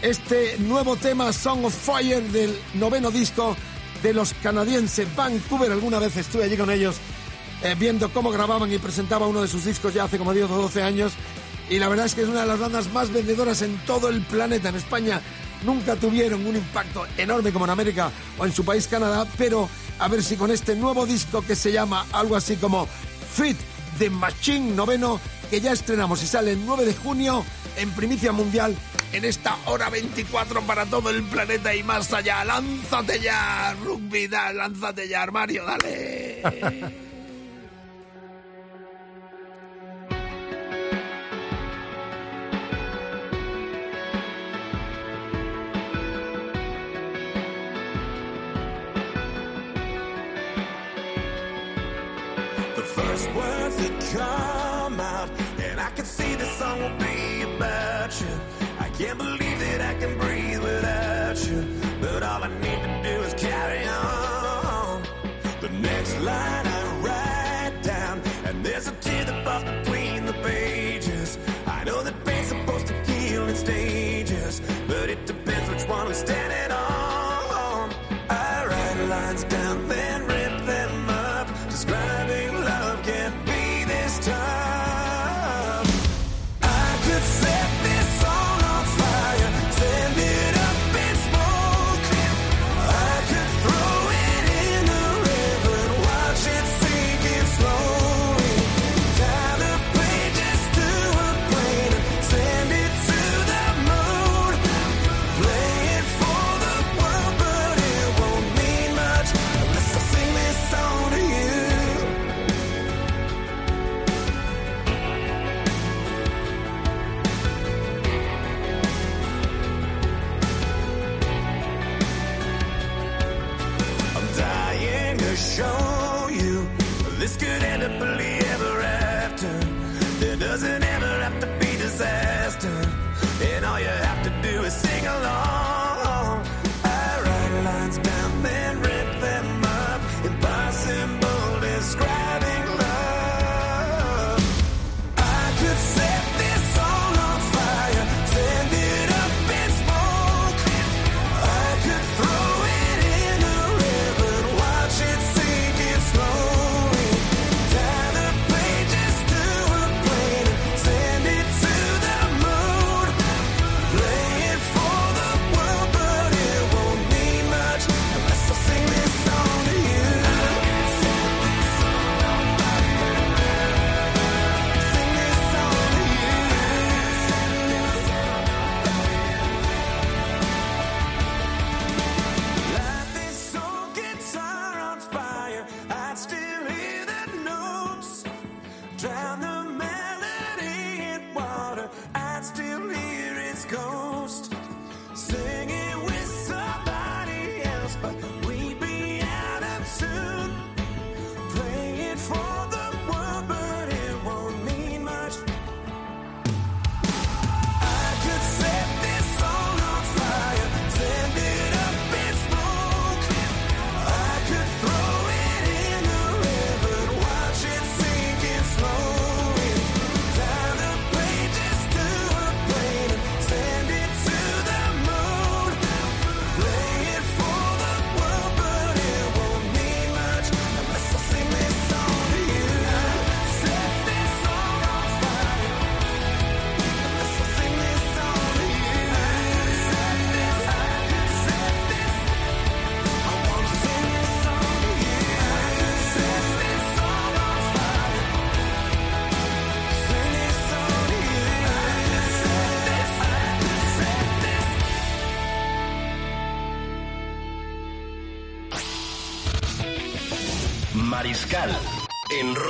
este 0.03 0.57
nuevo 0.59 0.97
tema 0.97 1.33
Song 1.33 1.65
of 1.65 1.75
Fire 1.75 2.23
del 2.31 2.57
noveno 2.75 3.11
disco 3.11 3.57
de 4.03 4.13
los 4.13 4.35
canadienses 4.35 5.15
Vancouver. 5.15 5.73
Alguna 5.73 5.99
vez 5.99 6.17
estuve 6.17 6.45
allí 6.45 6.57
con 6.57 6.71
ellos 6.71 6.97
eh, 7.63 7.75
viendo 7.79 8.13
cómo 8.13 8.31
grababan 8.31 8.73
y 8.73 8.79
presentaba 8.79 9.27
uno 9.27 9.43
de 9.43 9.49
sus 9.49 9.65
discos 9.65 9.95
ya 9.95 10.05
hace 10.05 10.19
como 10.19 10.33
10 10.33 10.51
o 10.51 10.63
12 10.63 10.83
años. 10.83 11.13
Y 11.69 11.79
la 11.79 11.89
verdad 11.89 12.07
es 12.07 12.15
que 12.15 12.23
es 12.23 12.29
una 12.29 12.43
de 12.43 12.47
las 12.47 12.59
bandas 12.59 12.93
más 12.93 13.13
vendedoras 13.13 13.63
en 13.63 13.77
todo 13.87 14.09
el 14.09 14.21
planeta. 14.23 14.69
En 14.69 14.77
España 14.77 15.21
nunca 15.65 15.97
tuvieron 15.97 16.47
un 16.47 16.57
impacto 16.57 17.07
enorme 17.17 17.53
como 17.53 17.65
en 17.65 17.71
América 17.73 18.11
o 18.39 18.47
en 18.47 18.53
su 18.53 18.65
país 18.65 18.87
Canadá, 18.87 19.27
pero 19.37 19.69
a 19.99 20.09
ver 20.09 20.23
si 20.23 20.37
con 20.37 20.51
este 20.51 20.77
nuevo 20.77 21.07
disco 21.07 21.43
que 21.43 21.57
se 21.57 21.73
llama 21.73 22.07
algo 22.13 22.37
así 22.37 22.57
como 22.57 22.87
Fit 23.35 23.57
the 23.99 24.11
Machine 24.11 24.75
noveno, 24.77 25.19
que 25.51 25.61
ya 25.61 25.73
estrenamos 25.73 26.23
y 26.23 26.27
sale 26.27 26.53
el 26.53 26.65
9 26.65 26.85
de 26.85 26.95
junio 26.95 27.45
en 27.77 27.91
primicia 27.93 28.31
mundial 28.33 28.77
en 29.13 29.25
esta 29.25 29.57
hora 29.67 29.89
24 29.91 30.63
para 30.63 30.87
todo 30.87 31.11
el 31.11 31.23
planeta 31.25 31.75
y 31.75 31.83
más 31.83 32.13
allá. 32.13 32.45
Lánzate 32.45 33.21
ya, 33.21 33.75
rugby, 33.83 34.27
da, 34.29 34.53
lánzate 34.53 35.09
ya, 35.09 35.23
armario, 35.23 35.65
dale. 35.65 36.43
the 52.77 52.83
first 52.83 53.33
words 53.35 53.77
that 53.77 54.01
come 54.13 55.01
out, 55.01 55.31
and 55.59 55.81
I 55.81 55.91
can 55.91 56.05
see 56.05 56.35
the 56.35 56.45
song 56.45 56.81
will 56.81 56.99
be 56.99 57.43
about 57.43 58.21
you. 58.21 58.56
Can't 58.99 59.19
believe 59.19 59.59
that 59.61 59.83
I 59.83 59.93
can 60.01 60.17
breathe 60.17 60.59
without 60.59 61.37
you, 61.47 61.67
but 62.01 62.23
all 62.23 62.43
I 62.43 62.49
need 62.61 62.81
to 62.81 63.01
do 63.03 63.23
is 63.25 63.35
carry 63.35 63.87
on. 63.87 65.03
The 65.61 65.69
next 65.69 66.19
line 66.23 66.67
I 66.67 67.01
write 67.05 67.83
down, 67.83 68.23
and 68.47 68.65
there's 68.65 68.89
a 68.89 68.93
tear 68.93 69.27
that 69.27 69.45
falls 69.45 69.65
between 69.65 70.25
the 70.25 70.33
pages. 70.43 71.37
I 71.67 71.85
know 71.85 72.03
that 72.03 72.25
pain's 72.25 72.49
supposed 72.49 72.87
to 72.87 72.95
heal 73.05 73.47
in 73.47 73.55
stages, 73.55 74.63
but 74.89 75.11
it 75.11 75.27
depends 75.27 75.69
which 75.69 75.87
one 75.87 76.07
we're 76.07 76.15
standing 76.15 76.56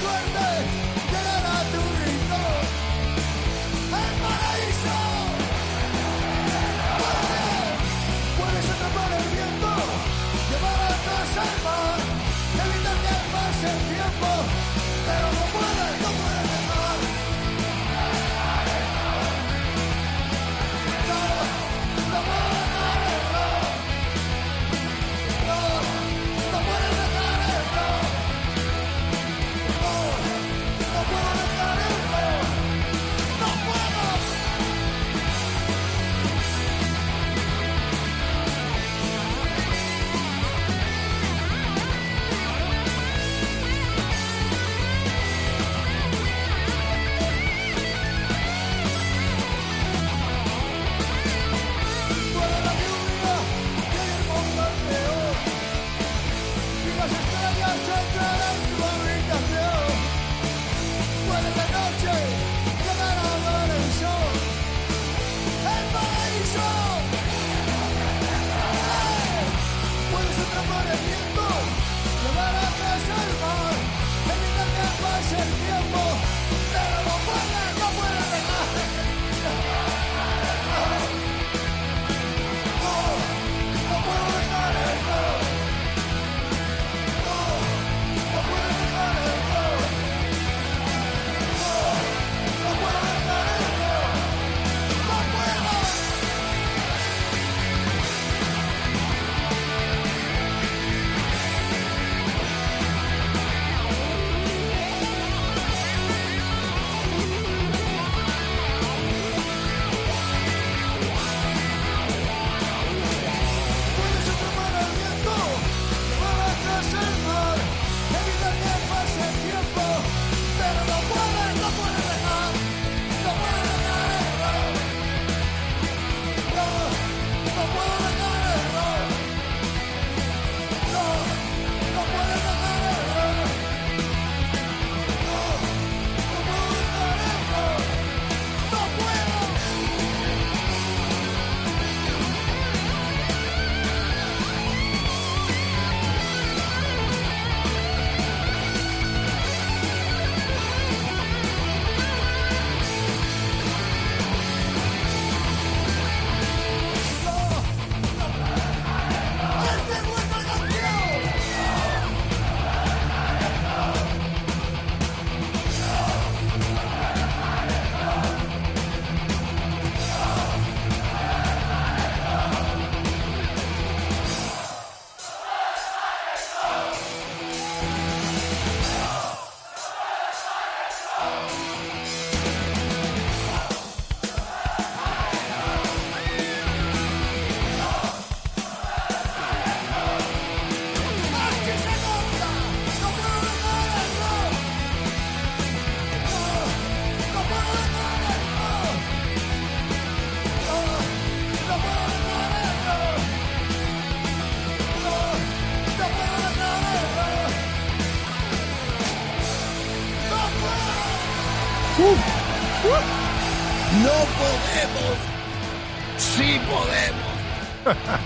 Suerte 0.00 0.59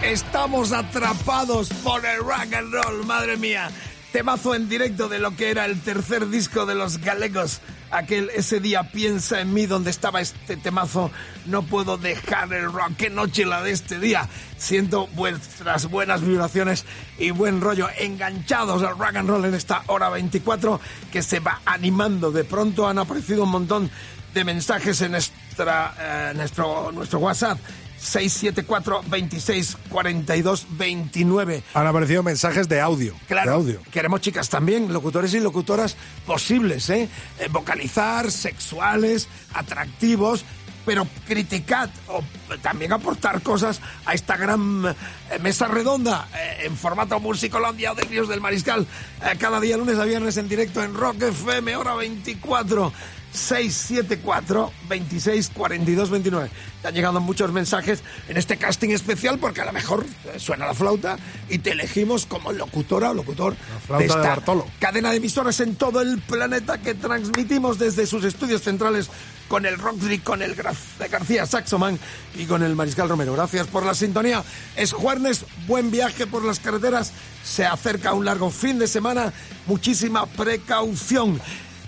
Estamos 0.04 0.72
atrapados 0.72 1.70
por 1.82 2.04
el 2.04 2.18
rock 2.18 2.52
and 2.52 2.74
roll, 2.74 3.06
madre 3.06 3.38
mía. 3.38 3.70
Temazo 4.12 4.54
en 4.54 4.68
directo 4.68 5.08
de 5.08 5.18
lo 5.18 5.34
que 5.34 5.48
era 5.48 5.64
el 5.64 5.80
tercer 5.80 6.28
disco 6.28 6.66
de 6.66 6.74
los 6.74 6.98
galegos. 6.98 7.62
Aquel 7.90 8.30
ese 8.34 8.60
día 8.60 8.90
piensa 8.92 9.40
en 9.40 9.54
mí 9.54 9.64
donde 9.64 9.90
estaba 9.90 10.20
este 10.20 10.58
temazo. 10.58 11.10
No 11.46 11.62
puedo 11.62 11.96
dejar 11.96 12.52
el 12.52 12.70
rock. 12.70 12.92
Qué 12.98 13.08
noche 13.08 13.46
la 13.46 13.62
de 13.62 13.72
este 13.72 13.98
día. 13.98 14.28
Siento 14.58 15.06
vuestras 15.14 15.88
buenas 15.88 16.20
vibraciones 16.20 16.84
y 17.18 17.30
buen 17.30 17.62
rollo. 17.62 17.88
Enganchados 17.98 18.82
al 18.82 18.98
rock 18.98 19.16
and 19.16 19.28
roll 19.28 19.46
en 19.46 19.54
esta 19.54 19.84
hora 19.86 20.10
24 20.10 20.80
que 21.10 21.22
se 21.22 21.40
va 21.40 21.62
animando. 21.64 22.30
De 22.30 22.44
pronto 22.44 22.86
han 22.86 22.98
aparecido 22.98 23.44
un 23.44 23.50
montón 23.50 23.90
de 24.34 24.44
mensajes 24.44 25.00
en 25.00 25.12
nuestra, 25.12 25.94
eh, 25.98 26.32
nuestro, 26.34 26.92
nuestro 26.92 27.20
WhatsApp. 27.20 27.58
674 28.04 29.02
26 29.08 29.76
42 29.88 30.66
29. 30.70 31.62
Han 31.74 31.86
aparecido 31.86 32.22
mensajes 32.22 32.68
de 32.68 32.80
audio. 32.80 33.14
Claro, 33.26 33.50
De 33.50 33.56
audio. 33.56 33.80
queremos 33.90 34.20
chicas 34.20 34.48
también, 34.48 34.92
locutores 34.92 35.32
y 35.34 35.40
locutoras 35.40 35.96
posibles, 36.26 36.88
¿eh? 36.90 37.08
Eh, 37.38 37.48
Vocalizar, 37.50 38.30
sexuales, 38.30 39.28
atractivos, 39.54 40.44
pero 40.84 41.06
criticad 41.26 41.88
o 42.08 42.22
también 42.60 42.92
aportar 42.92 43.40
cosas 43.40 43.80
a 44.04 44.12
esta 44.12 44.36
gran 44.36 44.84
eh, 45.30 45.38
mesa 45.40 45.66
redonda 45.66 46.28
eh, 46.34 46.66
en 46.66 46.76
formato 46.76 47.18
Musicolandia 47.20 47.92
o 47.92 47.94
Delirios 47.94 48.28
del 48.28 48.42
Mariscal. 48.42 48.86
eh, 49.24 49.36
cada 49.38 49.60
día 49.60 49.78
lunes 49.78 49.98
a 49.98 50.04
viernes 50.04 50.36
en 50.36 50.46
directo 50.48 50.82
en 50.82 50.92
Rock 50.94 51.22
FM, 51.22 51.74
hora 51.76 51.94
24. 51.94 52.92
674 53.34 54.72
26 54.88 55.50
42 55.54 56.10
29. 56.10 56.50
Te 56.82 56.88
han 56.88 56.94
llegado 56.94 57.20
muchos 57.20 57.52
mensajes 57.52 58.02
en 58.28 58.36
este 58.36 58.56
casting 58.56 58.90
especial 58.90 59.38
porque 59.38 59.60
a 59.60 59.64
lo 59.64 59.72
mejor 59.72 60.04
suena 60.38 60.66
la 60.66 60.74
flauta 60.74 61.18
y 61.48 61.58
te 61.58 61.72
elegimos 61.72 62.26
como 62.26 62.52
locutora 62.52 63.10
o 63.10 63.14
locutor 63.14 63.56
de 63.98 64.04
esta 64.04 64.18
Bartolo. 64.20 64.66
cadena 64.78 65.10
de 65.10 65.16
emisoras 65.16 65.60
en 65.60 65.76
todo 65.76 66.00
el 66.00 66.18
planeta 66.20 66.78
que 66.78 66.94
transmitimos 66.94 67.78
desde 67.78 68.06
sus 68.06 68.24
estudios 68.24 68.62
centrales 68.62 69.08
con 69.48 69.66
el 69.66 69.78
Rockdry, 69.78 70.18
con 70.20 70.40
el 70.42 70.56
Gra- 70.56 70.74
García 71.10 71.44
Saxoman 71.44 71.98
y 72.34 72.46
con 72.46 72.62
el 72.62 72.74
Mariscal 72.74 73.08
Romero. 73.10 73.34
Gracias 73.34 73.66
por 73.66 73.84
la 73.84 73.94
sintonía. 73.94 74.42
Es 74.74 74.92
jueves, 74.92 75.44
buen 75.66 75.90
viaje 75.90 76.26
por 76.26 76.42
las 76.44 76.60
carreteras. 76.60 77.12
Se 77.44 77.66
acerca 77.66 78.14
un 78.14 78.24
largo 78.24 78.50
fin 78.50 78.78
de 78.78 78.86
semana. 78.86 79.32
Muchísima 79.66 80.24
precaución. 80.26 81.40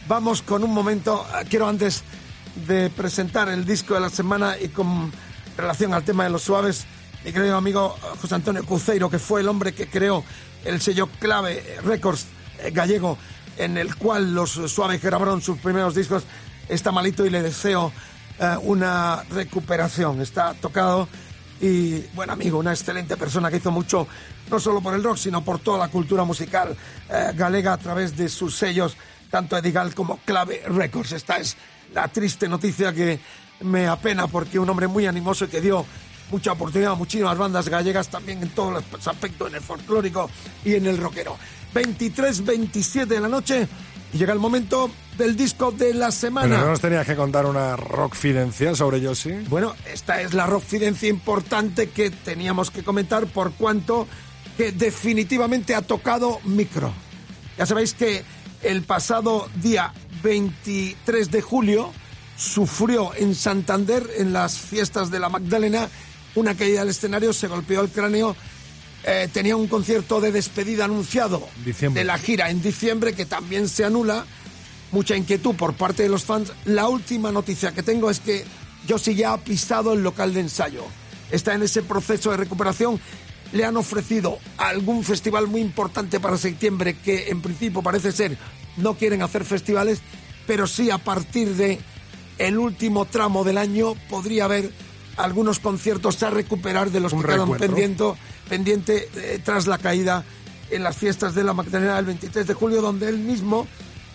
Vamos 0.08 0.42
con 0.42 0.62
un 0.62 0.72
momento. 0.72 1.26
eh, 1.34 1.44
Quiero 1.48 1.68
antes 1.68 2.02
de 2.66 2.90
presentar 2.90 3.48
el 3.48 3.64
disco 3.64 3.94
de 3.94 4.00
la 4.00 4.10
semana 4.10 4.56
y 4.58 4.68
con 4.68 5.12
relación 5.56 5.92
al 5.94 6.04
tema 6.04 6.24
de 6.24 6.30
los 6.30 6.42
suaves, 6.42 6.86
mi 7.24 7.32
querido 7.32 7.56
amigo 7.56 7.96
eh, 7.98 8.16
José 8.20 8.36
Antonio 8.36 8.64
Cuceiro, 8.64 9.10
que 9.10 9.18
fue 9.18 9.40
el 9.40 9.48
hombre 9.48 9.72
que 9.74 9.88
creó 9.88 10.24
el 10.64 10.80
sello 10.80 11.08
clave 11.18 11.78
Records 11.84 12.26
eh, 12.60 12.70
gallego, 12.70 13.18
en 13.56 13.76
el 13.78 13.96
cual 13.96 14.32
los 14.34 14.50
suaves 14.52 15.02
grabaron 15.02 15.40
sus 15.40 15.58
primeros 15.58 15.94
discos, 15.94 16.22
está 16.68 16.92
malito 16.92 17.24
y 17.26 17.30
le 17.30 17.42
deseo 17.42 17.92
una 18.64 19.22
recuperación. 19.30 20.20
Está 20.20 20.52
tocado 20.52 21.08
y 21.58 22.00
buen 22.14 22.28
amigo, 22.28 22.58
una 22.58 22.72
excelente 22.72 23.16
persona 23.16 23.50
que 23.50 23.56
hizo 23.56 23.70
mucho, 23.70 24.06
no 24.50 24.60
solo 24.60 24.82
por 24.82 24.92
el 24.92 25.02
rock, 25.02 25.16
sino 25.16 25.42
por 25.42 25.58
toda 25.58 25.78
la 25.78 25.88
cultura 25.88 26.22
musical 26.24 26.76
eh, 27.08 27.32
galega 27.34 27.72
a 27.72 27.78
través 27.78 28.14
de 28.14 28.28
sus 28.28 28.54
sellos, 28.54 28.94
tanto 29.36 29.58
Edigal 29.58 29.94
como 29.94 30.18
Clave 30.24 30.62
Records. 30.66 31.12
Esta 31.12 31.36
es 31.36 31.58
la 31.92 32.08
triste 32.08 32.48
noticia 32.48 32.94
que 32.94 33.20
me 33.60 33.86
apena 33.86 34.28
porque 34.28 34.58
un 34.58 34.70
hombre 34.70 34.86
muy 34.86 35.04
animoso 35.04 35.44
y 35.44 35.48
que 35.48 35.60
dio 35.60 35.84
mucha 36.30 36.52
oportunidad 36.52 36.92
a 36.92 36.94
muchísimas 36.94 37.36
bandas 37.36 37.68
gallegas 37.68 38.08
también 38.08 38.42
en 38.42 38.48
todos 38.48 38.82
los 38.90 39.06
aspectos, 39.06 39.50
en 39.50 39.56
el 39.56 39.60
folclórico 39.60 40.30
y 40.64 40.72
en 40.72 40.86
el 40.86 40.96
rockero. 40.96 41.36
23, 41.74 42.46
27 42.46 43.14
de 43.14 43.20
la 43.20 43.28
noche 43.28 43.68
y 44.10 44.16
llega 44.16 44.32
el 44.32 44.38
momento 44.38 44.90
del 45.18 45.36
disco 45.36 45.70
de 45.70 45.92
la 45.92 46.10
semana. 46.10 46.48
Pero 46.48 46.62
no 46.62 46.70
nos 46.70 46.80
tenías 46.80 47.04
que 47.04 47.14
contar 47.14 47.44
una 47.44 47.76
rockfidencia 47.76 48.74
sobre 48.74 49.06
Josie. 49.06 49.44
Bueno, 49.50 49.74
esta 49.92 50.22
es 50.22 50.32
la 50.32 50.46
rockfidencia 50.46 51.10
importante 51.10 51.90
que 51.90 52.08
teníamos 52.08 52.70
que 52.70 52.82
comentar 52.82 53.26
por 53.26 53.52
cuanto 53.52 54.08
que 54.56 54.72
definitivamente 54.72 55.74
ha 55.74 55.82
tocado 55.82 56.40
micro. 56.44 56.90
Ya 57.58 57.66
sabéis 57.66 57.92
que 57.92 58.24
el 58.66 58.82
pasado 58.82 59.48
día 59.62 59.92
23 60.22 61.30
de 61.30 61.40
julio 61.42 61.92
sufrió 62.36 63.14
en 63.14 63.34
Santander, 63.34 64.06
en 64.18 64.32
las 64.32 64.58
fiestas 64.58 65.10
de 65.10 65.20
la 65.20 65.28
Magdalena, 65.28 65.88
una 66.34 66.54
caída 66.54 66.80
del 66.80 66.90
escenario, 66.90 67.32
se 67.32 67.48
golpeó 67.48 67.80
el 67.80 67.88
cráneo. 67.90 68.36
eh, 69.04 69.28
tenía 69.32 69.54
un 69.56 69.68
concierto 69.68 70.20
de 70.20 70.32
despedida 70.32 70.84
anunciado 70.86 71.46
Diciembre. 71.64 72.00
de 72.00 72.04
la 72.06 72.18
gira 72.18 72.50
en 72.50 72.60
diciembre 72.60 73.12
que 73.14 73.24
también 73.24 73.68
se 73.68 73.84
anula 73.84 74.26
mucha 74.90 75.16
inquietud 75.16 75.54
por 75.54 75.74
parte 75.74 76.02
de 76.02 76.08
los 76.08 76.24
fans. 76.24 76.52
La 76.64 76.88
última 76.88 77.30
noticia 77.30 77.72
que 77.72 77.84
tengo 77.84 78.10
es 78.10 78.18
que 78.18 78.44
Josie 78.88 79.14
ya 79.14 79.32
ha 79.32 79.38
pisado 79.38 79.92
el 79.92 80.02
local 80.02 80.34
de 80.34 80.40
ensayo. 80.40 80.84
Está 81.30 81.54
en 81.54 81.62
ese 81.62 81.82
proceso 81.82 82.32
de 82.32 82.36
recuperación. 82.38 82.98
Le 83.52 83.64
han 83.64 83.76
ofrecido 83.76 84.38
algún 84.58 85.04
festival 85.04 85.46
muy 85.46 85.60
importante 85.60 86.18
para 86.18 86.36
septiembre 86.36 86.96
que 86.98 87.28
en 87.28 87.40
principio 87.42 87.82
parece 87.82 88.10
ser 88.10 88.36
no 88.76 88.94
quieren 88.94 89.22
hacer 89.22 89.44
festivales, 89.44 90.00
pero 90.46 90.66
sí 90.66 90.90
a 90.90 90.98
partir 90.98 91.54
de 91.54 91.78
el 92.38 92.58
último 92.58 93.06
tramo 93.06 93.44
del 93.44 93.58
año 93.58 93.94
podría 94.08 94.44
haber 94.44 94.70
algunos 95.16 95.58
conciertos 95.58 96.22
a 96.22 96.30
recuperar 96.30 96.90
de 96.90 97.00
los 97.00 97.12
Un 97.12 97.22
que 97.22 97.28
quedan 97.28 97.50
pendiente, 97.56 98.04
pendiente 98.48 99.08
eh, 99.16 99.40
tras 99.42 99.66
la 99.66 99.78
caída 99.78 100.24
en 100.70 100.82
las 100.82 100.96
fiestas 100.96 101.34
de 101.34 101.44
la 101.44 101.54
Magdalena 101.54 101.96
del 101.96 102.06
23 102.06 102.46
de 102.46 102.54
julio, 102.54 102.82
donde 102.82 103.08
él 103.08 103.18
mismo 103.18 103.66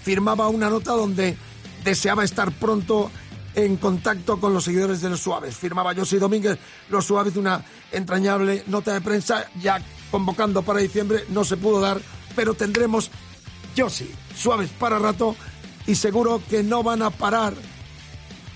firmaba 0.03 0.47
una 0.47 0.69
nota 0.69 0.91
donde 0.91 1.37
deseaba 1.83 2.23
estar 2.23 2.51
pronto 2.51 3.09
en 3.55 3.77
contacto 3.77 4.39
con 4.39 4.53
los 4.53 4.63
seguidores 4.63 5.01
de 5.01 5.09
los 5.09 5.19
Suaves. 5.19 5.55
Firmaba 5.55 5.95
José 5.95 6.19
Domínguez 6.19 6.57
los 6.89 7.05
Suaves 7.05 7.35
una 7.35 7.63
entrañable 7.91 8.63
nota 8.67 8.93
de 8.93 9.01
prensa, 9.01 9.45
ya 9.59 9.81
convocando 10.09 10.61
para 10.61 10.79
diciembre, 10.79 11.25
no 11.29 11.43
se 11.43 11.57
pudo 11.57 11.81
dar, 11.81 11.99
pero 12.35 12.53
tendremos 12.53 13.11
José 13.77 14.07
Suaves 14.35 14.69
para 14.71 14.99
rato 14.99 15.35
y 15.87 15.95
seguro 15.95 16.41
que 16.49 16.63
no 16.63 16.83
van 16.83 17.01
a 17.01 17.09
parar 17.09 17.53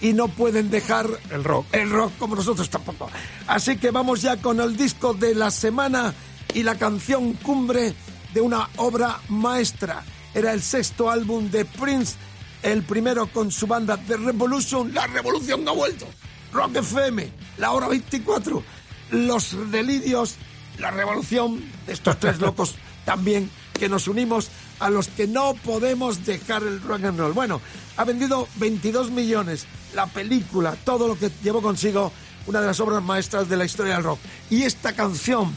y 0.01 0.13
no 0.13 0.27
pueden 0.27 0.69
dejar 0.69 1.07
El 1.31 1.43
rock. 1.43 1.65
el 1.71 1.89
rock 1.89 2.11
como 2.19 2.35
nosotros 2.35 2.69
tampoco. 2.69 3.09
Así 3.47 3.77
que 3.77 3.91
vamos 3.91 4.21
ya 4.21 4.37
con 4.37 4.59
el 4.59 4.75
disco 4.77 5.13
de 5.13 5.33
la 5.35 5.51
semana 5.51 6.13
y 6.53 6.63
la 6.63 6.75
canción 6.75 7.33
cumbre 7.33 7.93
de 8.33 8.41
una 8.41 8.69
obra 8.77 9.19
maestra. 9.29 10.03
Era 10.33 10.51
el 10.53 10.61
sexto 10.61 11.09
álbum 11.09 11.49
de 11.49 11.63
Prince, 11.65 12.15
el 12.61 12.83
primero 12.83 13.27
con 13.27 13.51
su 13.51 13.67
banda 13.67 13.97
The 13.97 14.17
Revolution. 14.17 14.93
La 14.93 15.07
revolución 15.07 15.67
ha 15.67 15.71
vuelto. 15.71 16.05
Rock 16.51 16.75
FM, 16.77 17.29
la 17.57 17.71
hora 17.71 17.87
24, 17.87 18.63
los 19.11 19.71
delirios, 19.71 20.35
la 20.77 20.91
revolución 20.91 21.63
de 21.87 21.93
estos 21.93 22.19
tres 22.19 22.39
locos 22.41 22.75
también 23.05 23.49
que 23.77 23.89
nos 23.89 24.07
unimos 24.07 24.49
a 24.79 24.89
los 24.89 25.07
que 25.07 25.27
no 25.27 25.53
podemos 25.53 26.25
dejar 26.25 26.63
el 26.63 26.81
rock 26.81 27.03
and 27.03 27.19
roll. 27.19 27.33
Bueno, 27.33 27.61
ha 27.97 28.03
vendido 28.03 28.47
22 28.55 29.11
millones 29.11 29.65
la 29.93 30.07
película, 30.07 30.75
todo 30.83 31.07
lo 31.07 31.17
que 31.17 31.31
llevó 31.43 31.61
consigo 31.61 32.11
una 32.47 32.61
de 32.61 32.67
las 32.67 32.79
obras 32.79 33.03
maestras 33.03 33.49
de 33.49 33.57
la 33.57 33.65
historia 33.65 33.95
del 33.95 34.03
rock. 34.03 34.19
Y 34.49 34.63
esta 34.63 34.93
canción, 34.93 35.55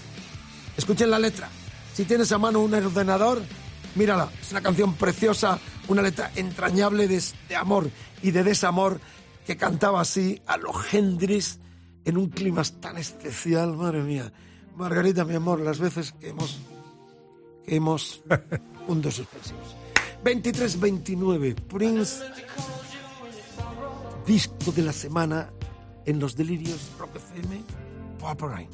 escuchen 0.76 1.10
la 1.10 1.18
letra. 1.18 1.48
Si 1.94 2.04
tienes 2.04 2.30
a 2.32 2.38
mano 2.38 2.60
un 2.60 2.74
ordenador, 2.74 3.42
mírala. 3.94 4.30
Es 4.40 4.52
una 4.52 4.60
canción 4.62 4.94
preciosa, 4.94 5.58
una 5.88 6.02
letra 6.02 6.30
entrañable 6.36 7.08
de, 7.08 7.22
de 7.48 7.56
amor 7.56 7.90
y 8.22 8.30
de 8.30 8.44
desamor 8.44 9.00
que 9.46 9.56
cantaba 9.56 10.00
así 10.00 10.40
a 10.46 10.56
los 10.56 10.76
Hendrix 10.92 11.58
en 12.04 12.16
un 12.16 12.28
clima 12.28 12.62
tan 12.64 12.96
especial, 12.98 13.76
madre 13.76 14.02
mía. 14.02 14.32
Margarita, 14.76 15.24
mi 15.24 15.34
amor, 15.34 15.60
las 15.60 15.78
veces 15.78 16.12
que 16.12 16.28
hemos 16.28 16.58
hemos 17.68 18.22
puntos 18.86 19.14
suspensivos. 19.14 19.76
23-29, 20.24 21.54
Prince, 21.54 22.24
disco 24.26 24.72
de 24.72 24.82
la 24.82 24.92
semana 24.92 25.50
en 26.04 26.18
los 26.18 26.36
delirios 26.36 26.90
Rock 26.98 27.16
FM, 27.16 27.62
Purple 28.18 28.48
Rain. 28.48 28.68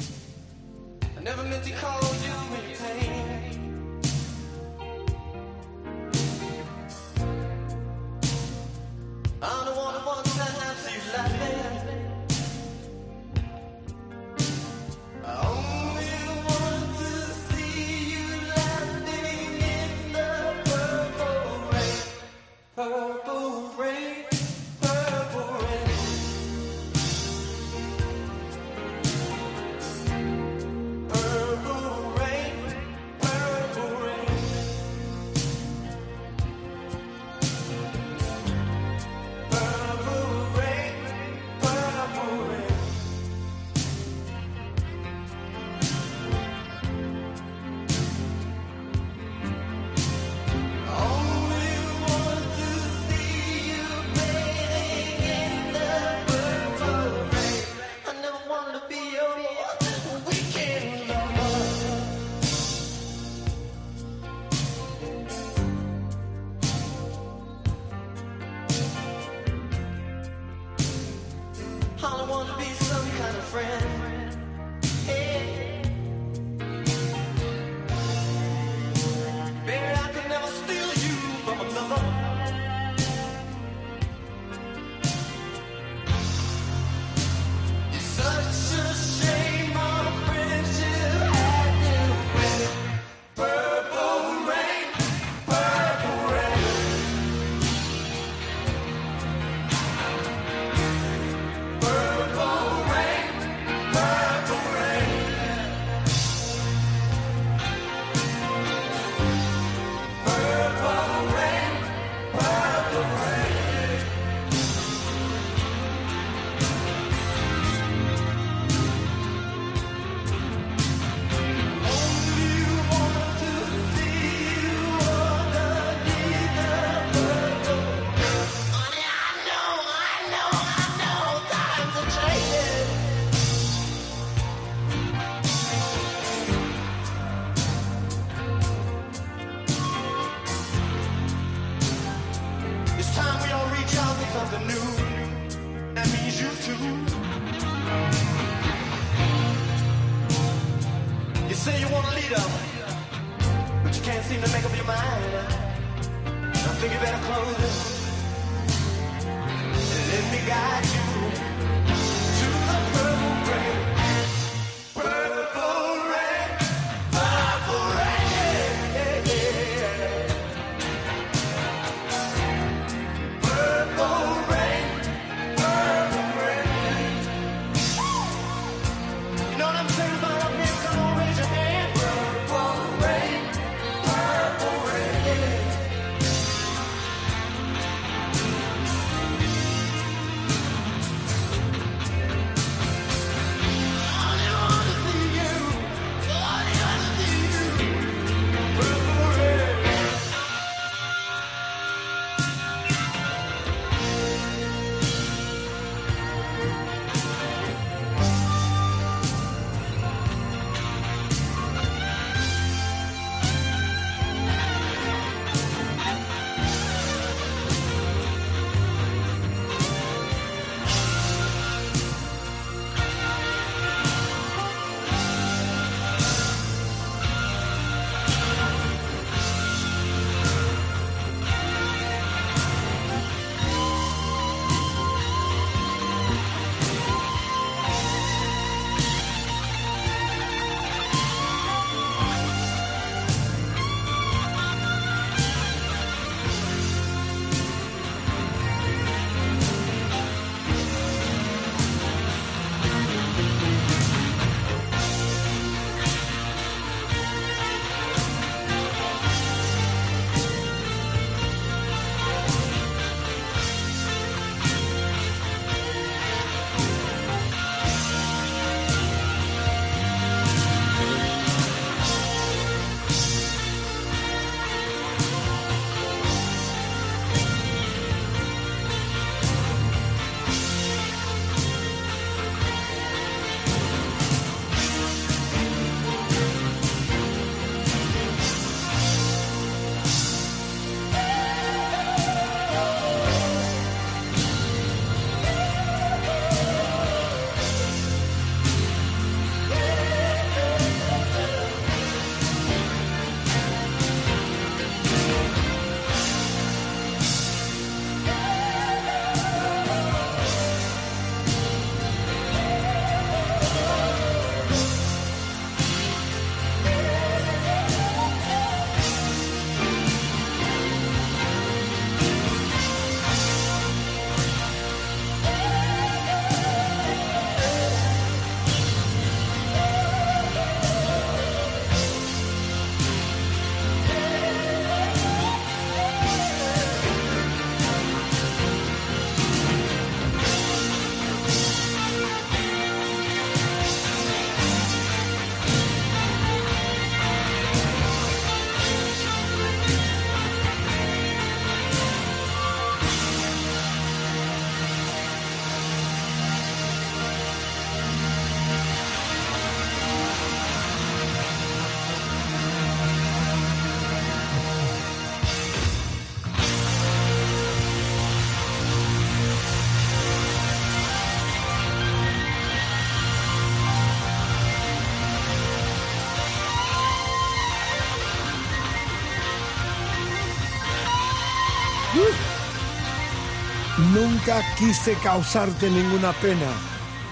Nunca 384.47 384.75
quise 384.77 385.15
causarte 385.23 385.89
ninguna 385.89 386.35
pena, 386.35 386.71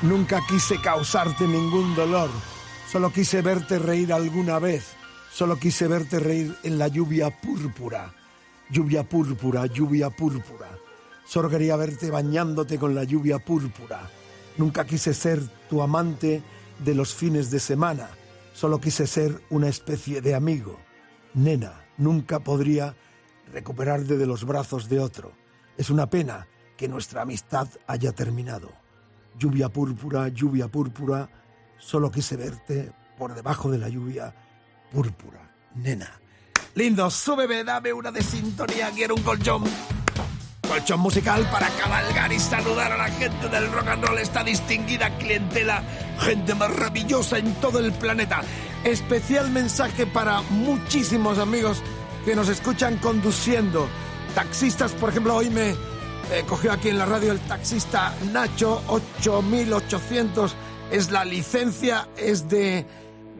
nunca 0.00 0.40
quise 0.48 0.80
causarte 0.80 1.46
ningún 1.46 1.94
dolor, 1.94 2.30
solo 2.90 3.12
quise 3.12 3.42
verte 3.42 3.78
reír 3.78 4.14
alguna 4.14 4.58
vez, 4.58 4.94
solo 5.30 5.58
quise 5.58 5.88
verte 5.88 6.20
reír 6.20 6.56
en 6.62 6.78
la 6.78 6.88
lluvia 6.88 7.28
púrpura, 7.28 8.14
lluvia 8.70 9.06
púrpura, 9.06 9.66
lluvia 9.66 10.08
púrpura. 10.08 10.70
Solo 11.26 11.50
quería 11.50 11.76
verte 11.76 12.10
bañándote 12.10 12.78
con 12.78 12.94
la 12.94 13.04
lluvia 13.04 13.38
púrpura. 13.38 14.08
Nunca 14.56 14.86
quise 14.86 15.12
ser 15.12 15.42
tu 15.68 15.82
amante 15.82 16.42
de 16.78 16.94
los 16.94 17.12
fines 17.12 17.50
de 17.50 17.60
semana, 17.60 18.08
solo 18.54 18.80
quise 18.80 19.06
ser 19.06 19.38
una 19.50 19.68
especie 19.68 20.22
de 20.22 20.34
amigo. 20.34 20.80
Nena, 21.34 21.84
nunca 21.98 22.38
podría 22.38 22.96
recuperarte 23.52 24.16
de 24.16 24.24
los 24.24 24.46
brazos 24.46 24.88
de 24.88 24.98
otro. 24.98 25.32
Es 25.76 25.90
una 25.90 26.08
pena 26.08 26.46
nuestra 26.88 27.22
amistad 27.22 27.68
haya 27.86 28.12
terminado. 28.12 28.70
Lluvia 29.38 29.68
púrpura, 29.68 30.28
lluvia 30.28 30.68
púrpura, 30.68 31.28
solo 31.78 32.10
quise 32.10 32.36
verte 32.36 32.92
por 33.16 33.34
debajo 33.34 33.70
de 33.70 33.78
la 33.78 33.88
lluvia 33.88 34.34
púrpura. 34.92 35.50
Nena. 35.74 36.10
Lindo, 36.74 37.10
súbeme, 37.10 37.64
dame 37.64 37.92
una 37.92 38.10
de 38.10 38.22
sintonía, 38.22 38.90
quiero 38.94 39.14
un 39.14 39.22
colchón. 39.22 39.64
Colchón 40.66 41.00
musical 41.00 41.46
para 41.50 41.68
cabalgar 41.68 42.32
y 42.32 42.38
saludar 42.38 42.92
a 42.92 42.96
la 42.96 43.08
gente 43.08 43.48
del 43.48 43.70
rock 43.70 43.88
and 43.88 44.04
roll, 44.04 44.18
esta 44.18 44.42
distinguida 44.42 45.10
clientela, 45.18 45.82
gente 46.20 46.54
maravillosa 46.54 47.38
en 47.38 47.54
todo 47.56 47.78
el 47.78 47.92
planeta. 47.92 48.40
Especial 48.84 49.50
mensaje 49.50 50.06
para 50.06 50.40
muchísimos 50.42 51.38
amigos 51.38 51.82
que 52.24 52.34
nos 52.34 52.48
escuchan 52.48 52.96
conduciendo. 52.98 53.86
Taxistas, 54.34 54.92
por 54.92 55.10
ejemplo, 55.10 55.36
hoy 55.36 55.50
me 55.50 55.74
eh, 56.32 56.44
cogió 56.48 56.72
aquí 56.72 56.88
en 56.88 56.98
la 56.98 57.04
radio 57.04 57.32
el 57.32 57.40
taxista 57.40 58.14
Nacho, 58.32 58.82
8800 58.88 60.56
es 60.90 61.10
la 61.10 61.24
licencia, 61.26 62.08
es 62.16 62.48
de, 62.48 62.86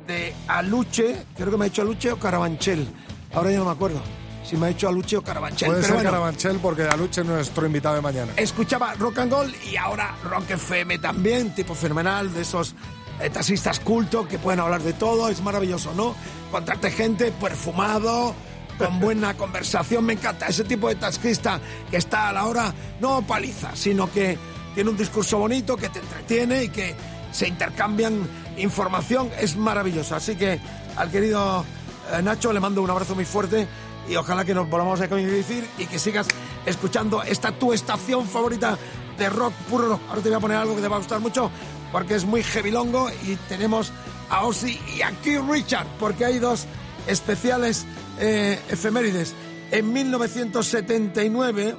de 0.07 0.35
Aluche, 0.46 1.24
creo 1.35 1.50
que 1.50 1.57
me 1.57 1.64
ha 1.64 1.68
hecho 1.68 1.83
Aluche 1.83 2.12
o 2.12 2.18
Carabanchel, 2.18 2.87
ahora 3.33 3.50
ya 3.50 3.59
no 3.59 3.64
me 3.64 3.70
acuerdo 3.70 4.00
si 4.44 4.57
me 4.57 4.66
ha 4.66 4.70
hecho 4.70 4.88
Aluche 4.88 5.16
o 5.16 5.22
Carabanchel. 5.22 5.68
Puede 5.68 5.81
pero 5.81 5.87
ser 5.87 5.94
bueno, 5.94 6.11
Carabanchel 6.11 6.59
porque 6.59 6.83
Aluche 6.83 7.22
es 7.22 7.26
nuestro 7.26 7.64
invitado 7.64 7.94
de 7.94 8.02
mañana. 8.02 8.33
escuchaba 8.37 8.92
rock 8.94 9.18
and 9.18 9.33
roll 9.33 9.55
y 9.70 9.76
ahora 9.76 10.14
rock 10.24 10.50
FM 10.50 10.98
también, 10.98 11.55
tipo 11.55 11.74
fenomenal, 11.74 12.33
de 12.35 12.42
esos 12.42 12.74
eh, 13.20 13.31
taxistas 13.31 13.81
culto 13.81 14.28
que 14.28 14.38
pueden 14.38 14.61
hablar 14.61 14.83
de 14.83 14.92
todo, 14.92 15.28
es 15.28 15.40
maravilloso, 15.42 15.94
¿no? 15.94 16.14
Contarte 16.50 16.90
gente 16.90 17.33
perfumado, 17.33 18.35
con 18.83 18.99
buena 18.99 19.35
conversación, 19.35 20.05
me 20.05 20.14
encanta 20.14 20.49
ese 20.49 20.64
tipo 20.64 20.88
de 20.88 20.97
taxista 20.97 21.61
que 21.88 21.99
está 21.99 22.29
a 22.29 22.33
la 22.33 22.47
hora, 22.47 22.75
no 23.01 23.23
paliza, 23.23 23.77
sino 23.77 24.11
que 24.11 24.37
tiene 24.75 24.90
un 24.90 24.97
discurso 24.97 25.38
bonito, 25.38 25.77
que 25.77 25.88
te 25.88 26.01
entretiene 26.01 26.64
y 26.64 26.68
que 26.68 26.95
se 27.31 27.47
intercambian 27.47 28.27
información, 28.57 29.31
es 29.38 29.57
maravilloso. 29.57 30.16
Así 30.16 30.35
que 30.35 30.59
al 30.97 31.12
querido 31.12 31.64
eh, 32.12 32.23
Nacho 32.23 32.53
le 32.53 32.59
mando 32.59 32.83
un 32.83 32.90
abrazo 32.90 33.14
muy 33.14 33.25
fuerte 33.25 33.68
y 34.09 34.16
ojalá 34.16 34.45
que 34.45 34.53
nos 34.53 34.68
volvamos 34.68 35.01
a 35.01 35.09
coincidir 35.09 35.64
y 35.79 35.87
que 35.87 36.01
sigas 36.01 36.27
escuchando 36.66 37.23
esta 37.23 37.53
tu 37.53 37.73
estación 37.73 38.27
favorita 38.27 38.77
de 39.16 39.31
rock 39.31 39.53
puro. 39.71 40.01
Ahora 40.09 40.23
te 40.23 40.29
voy 40.29 40.38
a 40.38 40.40
poner 40.40 40.57
algo 40.57 40.75
que 40.75 40.83
te 40.83 40.88
va 40.88 40.97
a 40.97 40.99
gustar 40.99 41.21
mucho 41.21 41.53
porque 41.92 42.16
es 42.16 42.25
muy 42.25 42.42
heavilongo 42.42 43.11
y 43.29 43.37
tenemos 43.48 43.92
a 44.29 44.44
Ozzy 44.44 44.81
y 44.96 45.02
a 45.02 45.13
Keith 45.23 45.42
Richard 45.48 45.87
porque 46.00 46.25
hay 46.25 46.40
dos 46.40 46.67
especiales 47.06 47.87
eh, 48.23 48.58
efemérides. 48.70 49.35
En 49.73 49.92
1979 49.92 51.75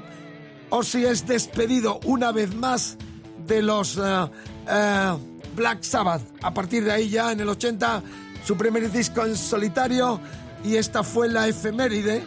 Ozzy 0.69 1.05
es 1.05 1.25
despedido 1.25 2.01
una 2.03 2.33
vez 2.33 2.53
más 2.53 2.97
de 3.47 3.61
los 3.61 3.97
eh, 3.97 4.27
Black 5.55 5.83
Sabbath. 5.83 6.21
A 6.41 6.53
partir 6.53 6.83
de 6.83 6.91
ahí 6.91 7.09
ya 7.09 7.31
en 7.31 7.39
el 7.39 7.47
80 7.47 8.03
su 8.45 8.57
primer 8.57 8.91
disco 8.91 9.25
en 9.25 9.37
solitario 9.37 10.19
y 10.65 10.75
esta 10.75 11.01
fue 11.03 11.29
la 11.29 11.47
efeméride 11.47 12.23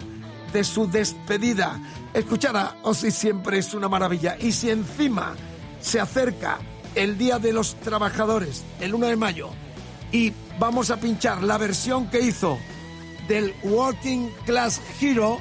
de 0.51 0.65
su 0.65 0.91
despedida. 0.91 1.79
Escuchar 2.15 2.57
a 2.57 2.95
siempre 2.95 3.59
es 3.59 3.75
una 3.75 3.89
maravilla 3.89 4.39
y 4.41 4.53
si 4.53 4.71
encima 4.71 5.35
se 5.81 6.01
acerca 6.01 6.59
el 6.95 7.19
Día 7.19 7.39
de 7.39 7.53
los 7.53 7.75
Trabajadores, 7.81 8.65
el 8.81 8.95
1 8.95 9.09
de 9.09 9.17
mayo, 9.17 9.51
y 10.11 10.33
vamos 10.59 10.91
a 10.91 10.97
pinchar 10.97 11.43
la 11.43 11.59
versión 11.59 12.09
que 12.09 12.21
hizo 12.21 12.57
del 13.29 13.55
Working 13.63 14.31
Class 14.45 14.81
Hero 15.01 15.41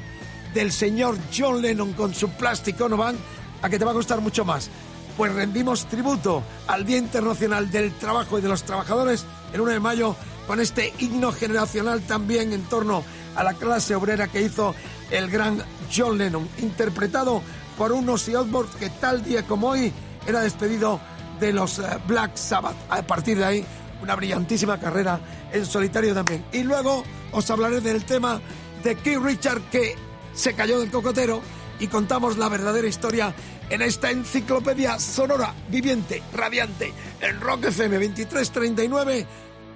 del 0.53 0.71
señor 0.71 1.17
John 1.35 1.61
Lennon 1.61 1.93
con 1.93 2.13
su 2.13 2.29
Plastic 2.29 2.79
Ono 2.81 2.97
Band, 2.97 3.19
a 3.61 3.69
que 3.69 3.77
te 3.77 3.85
va 3.85 3.91
a 3.91 3.95
gustar 3.95 4.21
mucho 4.21 4.45
más. 4.45 4.69
Pues 5.17 5.33
rendimos 5.33 5.85
tributo 5.85 6.43
al 6.67 6.85
Día 6.85 6.97
Internacional 6.97 7.69
del 7.71 7.91
Trabajo 7.93 8.37
y 8.37 8.41
de 8.41 8.49
los 8.49 8.63
Trabajadores 8.63 9.25
el 9.53 9.61
1 9.61 9.71
de 9.71 9.79
mayo 9.79 10.15
con 10.47 10.59
este 10.59 10.93
himno 10.99 11.31
generacional 11.31 12.01
también 12.01 12.53
en 12.53 12.63
torno 12.63 13.03
a 13.35 13.43
la 13.43 13.53
clase 13.53 13.95
obrera 13.95 14.27
que 14.27 14.41
hizo 14.41 14.75
el 15.11 15.29
gran 15.29 15.61
John 15.93 16.17
Lennon, 16.17 16.47
interpretado 16.59 17.41
por 17.77 17.91
un 17.91 18.07
Ozzy 18.09 18.35
Osbourne 18.35 18.71
que 18.79 18.89
tal 18.89 19.23
día 19.23 19.43
como 19.43 19.69
hoy 19.69 19.91
era 20.27 20.41
despedido 20.41 20.99
de 21.39 21.53
los 21.53 21.79
eh, 21.79 21.83
Black 22.07 22.35
Sabbath. 22.35 22.75
A 22.89 23.01
partir 23.01 23.37
de 23.37 23.45
ahí, 23.45 23.65
una 24.05 24.15
brillantísima 24.15 24.79
carrera 24.79 25.19
en 25.51 25.65
solitario 25.65 26.13
también. 26.13 26.45
Y 26.53 26.63
luego 26.63 27.03
os 27.31 27.49
hablaré 27.49 27.81
del 27.81 28.05
tema 28.05 28.39
de 28.83 28.95
Keith 28.95 29.19
Richard 29.19 29.61
que 29.71 29.95
se 30.33 30.53
cayó 30.53 30.79
del 30.79 30.91
cocotero 30.91 31.41
y 31.79 31.87
contamos 31.87 32.37
la 32.37 32.47
verdadera 32.47 32.87
historia 32.87 33.33
en 33.69 33.81
esta 33.81 34.11
enciclopedia 34.11 34.99
sonora, 34.99 35.53
viviente, 35.69 36.21
radiante, 36.33 36.93
en 37.19 37.41
Rock 37.41 37.65
FM 37.65 37.95
2339. 37.95 39.25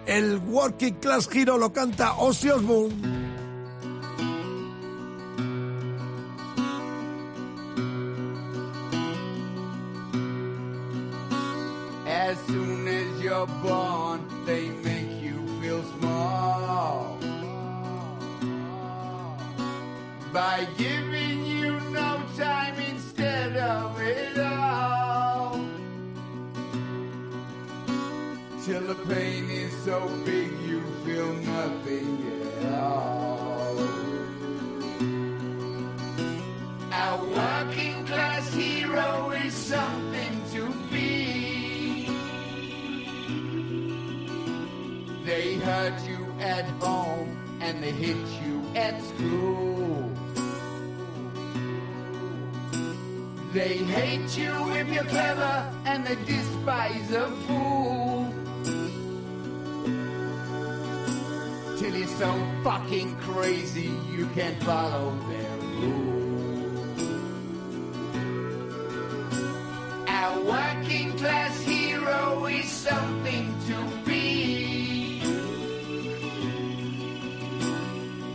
El 0.05 0.37
Working 0.37 0.95
Class 0.95 1.27
Hero 1.33 1.57
lo 1.57 1.73
canta 1.73 2.13
Ozzy 2.13 2.49
Osbourne. 2.49 3.18
So 29.89 30.07
big 30.23 30.51
you 30.69 30.81
feel 31.03 31.33
nothing 31.57 32.09
at 32.61 32.73
all. 32.79 33.79
Our 36.91 37.25
working 37.25 38.05
class 38.05 38.53
hero 38.53 39.31
is 39.31 39.53
something 39.55 40.35
to 40.53 40.63
be. 40.91 42.05
They 45.25 45.55
hurt 45.55 45.99
you 46.07 46.23
at 46.39 46.65
home 46.85 47.29
and 47.59 47.81
they 47.83 47.91
hit 48.05 48.23
you 48.45 48.57
at 48.75 49.01
school. 49.01 50.07
They 53.53 53.77
hate 53.95 54.37
you 54.37 54.53
if 54.79 54.87
you're 54.93 55.11
clever 55.15 55.55
and 55.85 56.05
they 56.05 56.17
despise 56.25 57.11
a 57.11 57.31
fool. 57.47 57.98
So 62.19 62.35
fucking 62.65 63.15
crazy 63.19 63.93
you 64.11 64.25
can't 64.35 64.61
follow 64.63 65.17
their 65.29 65.57
rules. 65.79 66.99
Our 70.05 70.41
working 70.41 71.17
class 71.17 71.61
hero 71.61 72.45
is 72.47 72.67
something 72.69 73.55
to 73.67 73.77
be. 74.05 75.21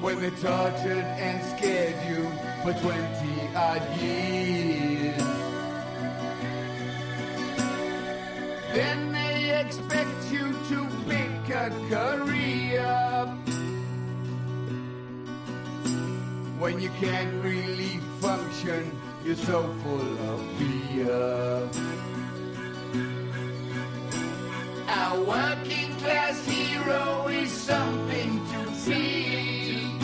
When 0.00 0.18
they 0.18 0.30
tortured 0.30 1.04
and 1.26 1.44
scared 1.54 1.98
you 2.08 2.22
for 2.62 2.72
20 2.80 3.54
odd 3.54 4.00
years. 4.00 5.22
Then 8.72 9.12
they 9.12 9.60
expect 9.60 10.32
you 10.32 10.54
to 10.70 10.88
pick 11.06 11.54
a 11.54 11.68
career. 11.90 13.13
when 16.58 16.80
you 16.80 16.90
can't 17.00 17.42
really 17.42 17.98
function, 18.20 18.90
you're 19.24 19.36
so 19.36 19.74
full 19.82 20.18
of 20.30 20.40
fear. 20.58 21.68
A 24.88 25.20
working 25.20 25.94
class 25.96 26.44
hero 26.46 27.28
is 27.28 27.50
something 27.50 28.40
to 28.46 28.90
be. 28.90 29.98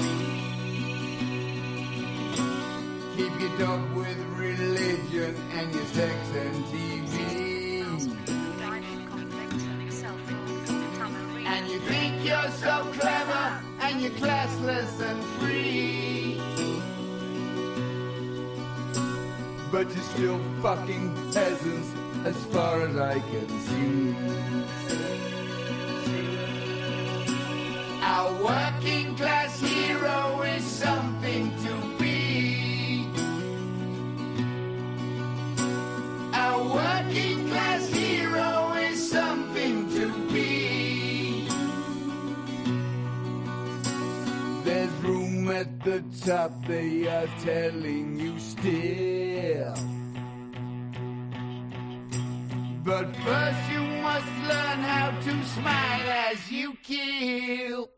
Keep 3.17 3.41
your 3.41 3.59
dog 3.59 3.93
with 3.95 4.19
religion 4.37 5.37
and 5.55 5.75
your 5.75 5.85
sex 5.85 6.15
and 6.35 6.65
TV. 6.67 7.51
And 11.47 11.69
you 11.69 11.79
think 11.81 12.25
you're 12.25 12.51
so 12.53 12.85
clever 12.99 13.61
and 13.81 14.01
you're 14.01 14.13
classless 14.13 15.01
and 15.01 15.40
but 19.71 19.89
you're 19.95 20.05
still 20.05 20.41
fucking 20.63 21.15
peasants 21.33 21.89
as 22.25 22.37
far 22.47 22.83
as 22.83 22.97
I 22.97 23.21
can 23.21 23.49
see. 23.67 24.15
Our 28.03 28.33
working 28.43 29.15
class 29.17 29.63
at 45.61 45.85
the 45.85 46.03
top, 46.25 46.53
they 46.67 47.07
are 47.07 47.29
telling 47.45 48.19
you 48.19 48.39
still. 48.39 49.75
But 52.83 53.15
first, 53.25 53.63
you 53.75 53.83
must 54.09 54.33
learn 54.53 54.79
how 54.93 55.09
to 55.27 55.35
smile 55.57 56.09
as 56.31 56.51
you 56.51 56.69
kill. 56.83 57.91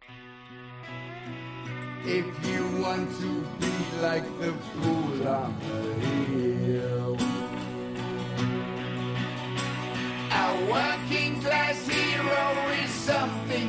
If 2.04 2.26
you 2.50 2.62
want 2.82 3.08
to 3.22 3.32
be 3.62 3.74
like 4.06 4.26
the 4.40 4.52
fool 4.70 5.28
on 5.28 5.54
the 5.68 5.82
hill, 6.06 7.16
a 10.44 10.48
working 10.74 11.40
class 11.42 11.78
hero 11.86 12.44
is 12.82 12.90
something 12.90 13.68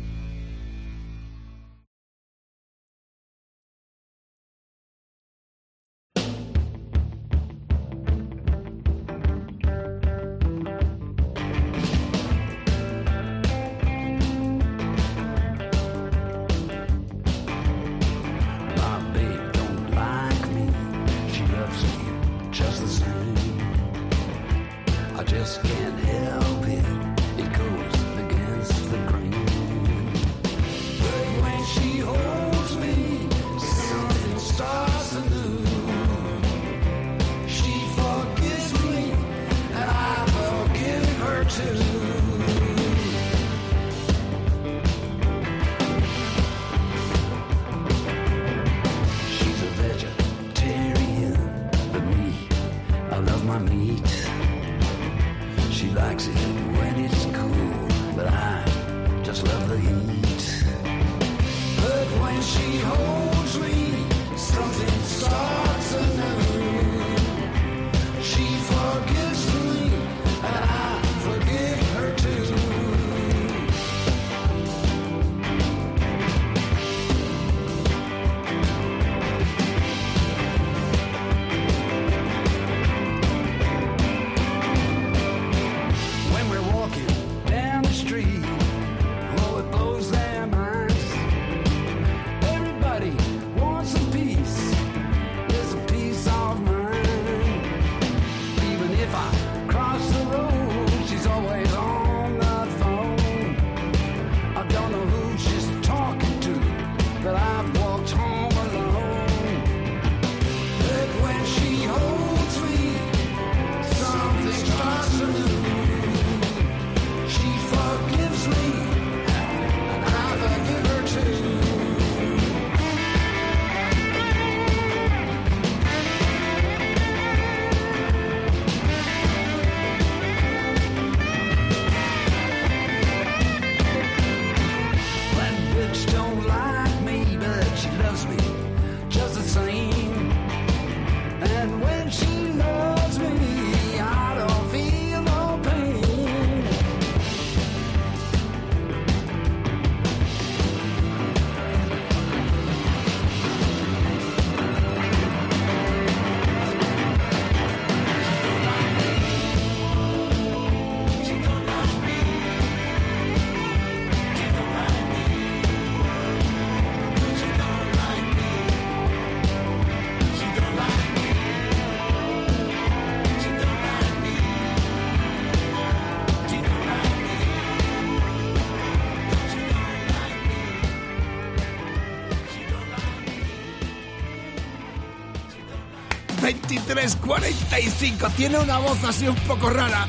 45. 187.31 188.29
Tiene 188.35 188.59
una 188.59 188.77
voz 188.79 189.01
así 189.05 189.25
un 189.25 189.37
poco 189.47 189.69
rara, 189.69 190.05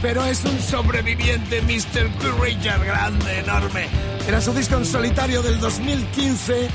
pero 0.00 0.24
es 0.24 0.44
un 0.44 0.60
sobreviviente, 0.60 1.60
Mr. 1.60 2.08
Richard, 2.40 2.84
grande, 2.84 3.40
enorme. 3.40 3.88
Era 4.28 4.40
su 4.40 4.52
disco 4.52 4.76
en 4.76 4.84
solitario 4.84 5.42
del 5.42 5.58
2015, 5.58 6.68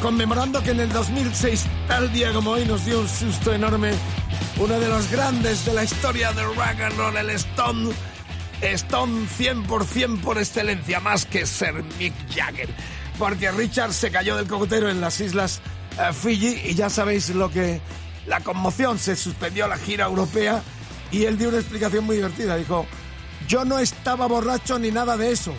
conmemorando 0.00 0.62
que 0.62 0.70
en 0.70 0.78
el 0.78 0.92
2006, 0.92 1.66
tal 1.88 2.12
día 2.12 2.32
como 2.32 2.52
hoy, 2.52 2.64
nos 2.64 2.84
dio 2.84 3.00
un 3.00 3.08
susto 3.08 3.52
enorme. 3.52 3.90
Uno 4.56 4.78
de 4.78 4.88
los 4.88 5.10
grandes 5.10 5.64
de 5.64 5.74
la 5.74 5.82
historia 5.82 6.32
del 6.32 6.46
rock 6.54 6.80
and 6.80 6.96
roll, 6.96 7.16
el 7.16 7.30
Stone. 7.30 7.90
Stone 8.62 9.26
100% 9.36 10.20
por 10.20 10.38
excelencia, 10.38 11.00
más 11.00 11.26
que 11.26 11.44
ser 11.44 11.82
Mick 11.98 12.14
Jagger. 12.32 12.68
Porque 13.18 13.50
Richard 13.50 13.94
se 13.94 14.12
cayó 14.12 14.36
del 14.36 14.46
cogotero 14.46 14.88
en 14.88 15.00
las 15.00 15.18
islas 15.20 15.60
eh, 15.98 16.12
Fiji 16.12 16.70
y 16.70 16.74
ya 16.74 16.88
sabéis 16.88 17.30
lo 17.30 17.50
que 17.50 17.80
la 18.34 18.40
conmoción, 18.40 18.98
se 18.98 19.14
suspendió 19.14 19.68
la 19.68 19.76
gira 19.76 20.06
europea 20.06 20.60
y 21.12 21.24
él 21.24 21.38
dio 21.38 21.50
una 21.50 21.58
explicación 21.58 22.04
muy 22.04 22.16
divertida. 22.16 22.56
Dijo, 22.56 22.84
yo 23.46 23.64
no 23.64 23.78
estaba 23.78 24.26
borracho 24.26 24.76
ni 24.76 24.90
nada 24.90 25.16
de 25.16 25.30
eso. 25.30 25.54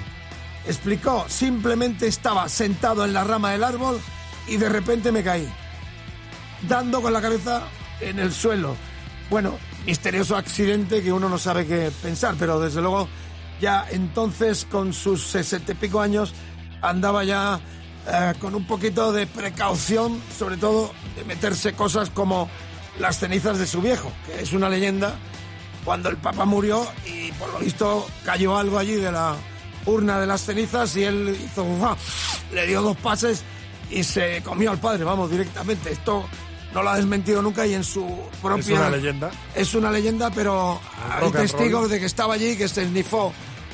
Explicó, 0.67 1.23
simplemente 1.29 2.05
estaba 2.05 2.49
sentado 2.49 3.05
en 3.05 3.13
la 3.13 3.23
rama 3.23 3.51
del 3.51 3.63
árbol 3.63 4.01
y 4.45 4.57
de 4.57 4.67
repente 4.67 5.13
me 5.13 5.23
caí, 5.23 5.47
dando 6.67 7.01
con 7.01 7.13
la 7.13 7.21
cabeza 7.21 7.61
en 8.01 8.19
el 8.19 8.33
suelo. 8.33 8.75
Bueno, 9.29 9.57
misterioso 9.85 10.35
accidente 10.35 11.01
que 11.01 11.13
uno 11.13 11.29
no 11.29 11.37
sabe 11.37 11.65
qué 11.65 11.93
pensar, 12.03 12.35
pero 12.37 12.59
desde 12.59 12.81
luego 12.81 13.07
ya 13.61 13.87
entonces 13.89 14.67
con 14.69 14.91
sus 14.91 15.25
sesenta 15.25 15.71
y 15.71 15.75
pico 15.75 16.01
años 16.01 16.33
andaba 16.81 17.23
ya 17.23 17.57
eh, 18.07 18.33
con 18.39 18.53
un 18.53 18.67
poquito 18.67 19.11
de 19.11 19.25
precaución, 19.25 20.21
sobre 20.37 20.57
todo 20.57 20.91
de 21.15 21.23
meterse 21.23 21.73
cosas 21.73 22.11
como 22.11 22.49
las 22.99 23.19
cenizas 23.19 23.57
de 23.59 23.67
su 23.67 23.81
viejo, 23.81 24.11
que 24.25 24.41
es 24.41 24.53
una 24.53 24.69
leyenda 24.69 25.15
cuando 25.83 26.09
el 26.09 26.17
Papa 26.17 26.45
murió 26.45 26.85
y 27.05 27.31
por 27.33 27.49
lo 27.53 27.59
visto 27.59 28.07
cayó 28.23 28.57
algo 28.57 28.79
allí 28.79 28.95
de 28.95 29.11
la 29.11 29.35
urna 29.85 30.19
de 30.19 30.25
las 30.25 30.41
cenizas 30.41 30.95
y 30.97 31.03
él 31.03 31.37
hizo, 31.45 31.65
le 32.51 32.65
dio 32.65 32.81
dos 32.81 32.97
pases 32.97 33.43
y 33.91 34.03
se 34.03 34.41
comió 34.43 34.71
al 34.71 34.79
padre, 34.79 35.03
vamos, 35.03 35.29
directamente. 35.29 35.91
Esto 35.91 36.25
no 36.73 36.81
lo 36.81 36.89
ha 36.89 36.97
desmentido 36.97 37.41
nunca 37.41 37.67
y 37.67 37.73
en 37.73 37.83
su 37.83 38.05
propia... 38.41 38.75
Es 38.75 38.79
una 38.79 38.89
leyenda. 38.89 39.31
Es 39.53 39.73
una 39.75 39.91
leyenda, 39.91 40.31
pero 40.31 40.79
hay 41.09 41.31
testigos 41.31 41.89
de 41.89 41.99
que 41.99 42.05
estaba 42.05 42.33
allí 42.33 42.51
y 42.51 42.57
que 42.57 42.67
se 42.67 42.83
esnifó 42.83 43.31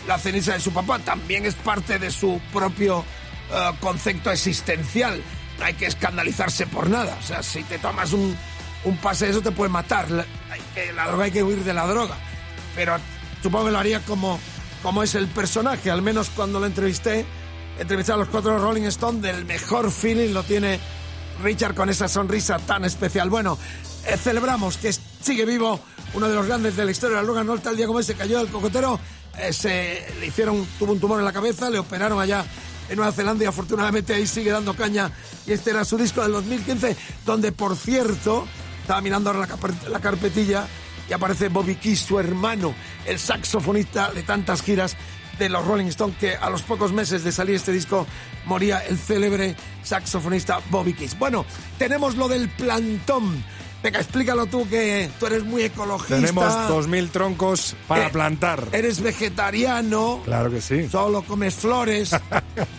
la 0.07 0.17
ceniza 0.17 0.53
de 0.53 0.59
su 0.59 0.71
papá. 0.71 0.99
También 0.99 1.45
es 1.45 1.55
parte 1.55 1.97
de 1.97 2.11
su 2.11 2.41
propio 2.51 3.05
eh, 3.51 3.71
concepto 3.79 4.31
existencial. 4.31 5.21
No 5.59 5.65
hay 5.65 5.73
que 5.75 5.85
escandalizarse 5.85 6.67
por 6.67 6.89
nada. 6.89 7.17
O 7.19 7.23
sea, 7.23 7.41
si 7.41 7.63
te 7.63 7.79
tomas 7.79 8.11
un, 8.13 8.35
un 8.83 8.97
pase 8.97 9.25
de 9.25 9.31
eso 9.31 9.41
te 9.41 9.51
puede 9.51 9.69
matar. 9.69 10.09
La, 10.11 10.25
la 10.95 11.07
droga 11.07 11.25
hay 11.25 11.31
que 11.31 11.43
huir 11.43 11.63
de 11.63 11.73
la 11.73 11.87
droga. 11.87 12.17
Pero 12.75 12.97
supongo 13.41 13.65
que 13.65 13.71
lo 13.71 13.79
haría 13.79 13.99
como, 14.01 14.39
como 14.81 15.03
es 15.03 15.15
el 15.15 15.27
personaje. 15.27 15.91
Al 15.91 16.01
menos 16.01 16.29
cuando 16.29 16.59
lo 16.59 16.65
entrevisté, 16.65 17.25
entrevisté 17.79 18.11
a 18.13 18.17
los 18.17 18.27
cuatro 18.29 18.57
Rolling 18.57 18.83
Stones, 18.83 19.21
del 19.21 19.45
mejor 19.45 19.91
feeling 19.91 20.33
lo 20.33 20.43
tiene 20.43 20.79
Richard 21.43 21.75
con 21.75 21.89
esa 21.89 22.07
sonrisa 22.07 22.59
tan 22.59 22.85
especial. 22.85 23.29
Bueno, 23.29 23.57
eh, 24.05 24.17
celebramos 24.17 24.77
que 24.77 24.93
sigue 24.93 25.45
vivo 25.45 25.79
uno 26.13 26.27
de 26.27 26.35
los 26.35 26.45
grandes 26.45 26.75
de 26.75 26.85
la 26.85 26.91
historia 26.91 27.17
del 27.17 27.27
rock 27.27 27.37
and 27.37 27.49
roll. 27.49 27.61
Tal 27.61 27.77
día 27.77 27.87
como 27.87 27.99
ese 27.99 28.15
cayó 28.15 28.39
del 28.39 28.47
cocotero, 28.47 28.99
eh, 29.37 29.53
se 29.53 30.05
le 30.19 30.27
hicieron, 30.27 30.65
tuvo 30.77 30.93
un 30.93 30.99
tumor 30.99 31.19
en 31.19 31.25
la 31.25 31.33
cabeza, 31.33 31.69
le 31.69 31.79
operaron 31.79 32.19
allá 32.19 32.45
en 32.89 32.97
Nueva 32.97 33.11
Zelanda 33.11 33.43
y 33.43 33.47
afortunadamente 33.47 34.13
ahí 34.13 34.27
sigue 34.27 34.51
dando 34.51 34.73
caña. 34.73 35.11
Y 35.45 35.53
este 35.53 35.71
era 35.71 35.85
su 35.85 35.97
disco 35.97 36.21
del 36.21 36.33
2015, 36.33 36.95
donde 37.25 37.51
por 37.51 37.75
cierto, 37.75 38.45
estaba 38.81 39.01
mirando 39.01 39.29
ahora 39.29 39.41
la, 39.41 39.47
carpe- 39.47 39.87
la 39.89 39.99
carpetilla 39.99 40.65
y 41.09 41.13
aparece 41.13 41.49
Bobby 41.49 41.75
Keys, 41.75 41.99
su 42.01 42.19
hermano, 42.19 42.73
el 43.05 43.19
saxofonista 43.19 44.11
de 44.11 44.23
tantas 44.23 44.61
giras 44.61 44.95
de 45.39 45.49
los 45.49 45.65
Rolling 45.65 45.87
Stones, 45.87 46.15
que 46.17 46.35
a 46.35 46.49
los 46.49 46.61
pocos 46.61 46.91
meses 46.93 47.23
de 47.23 47.31
salir 47.31 47.55
este 47.55 47.71
disco 47.71 48.05
moría 48.45 48.79
el 48.79 48.97
célebre 48.97 49.55
saxofonista 49.83 50.59
Bobby 50.69 50.93
Keys. 50.93 51.17
Bueno, 51.17 51.45
tenemos 51.77 52.15
lo 52.15 52.27
del 52.27 52.47
plantón. 52.49 53.43
Venga, 53.83 53.99
explícalo 53.99 54.45
tú 54.45 54.69
que 54.69 55.09
tú 55.19 55.25
eres 55.25 55.43
muy 55.43 55.63
ecologista. 55.63 56.15
Tenemos 56.15 56.45
2.000 56.45 57.09
troncos 57.09 57.75
para 57.87 58.05
Eh, 58.07 58.09
plantar. 58.11 58.67
Eres 58.71 59.01
vegetariano. 59.01 60.21
Claro 60.23 60.51
que 60.51 60.61
sí. 60.61 60.87
Solo 60.87 61.23
comes 61.23 61.55
flores. 61.55 62.11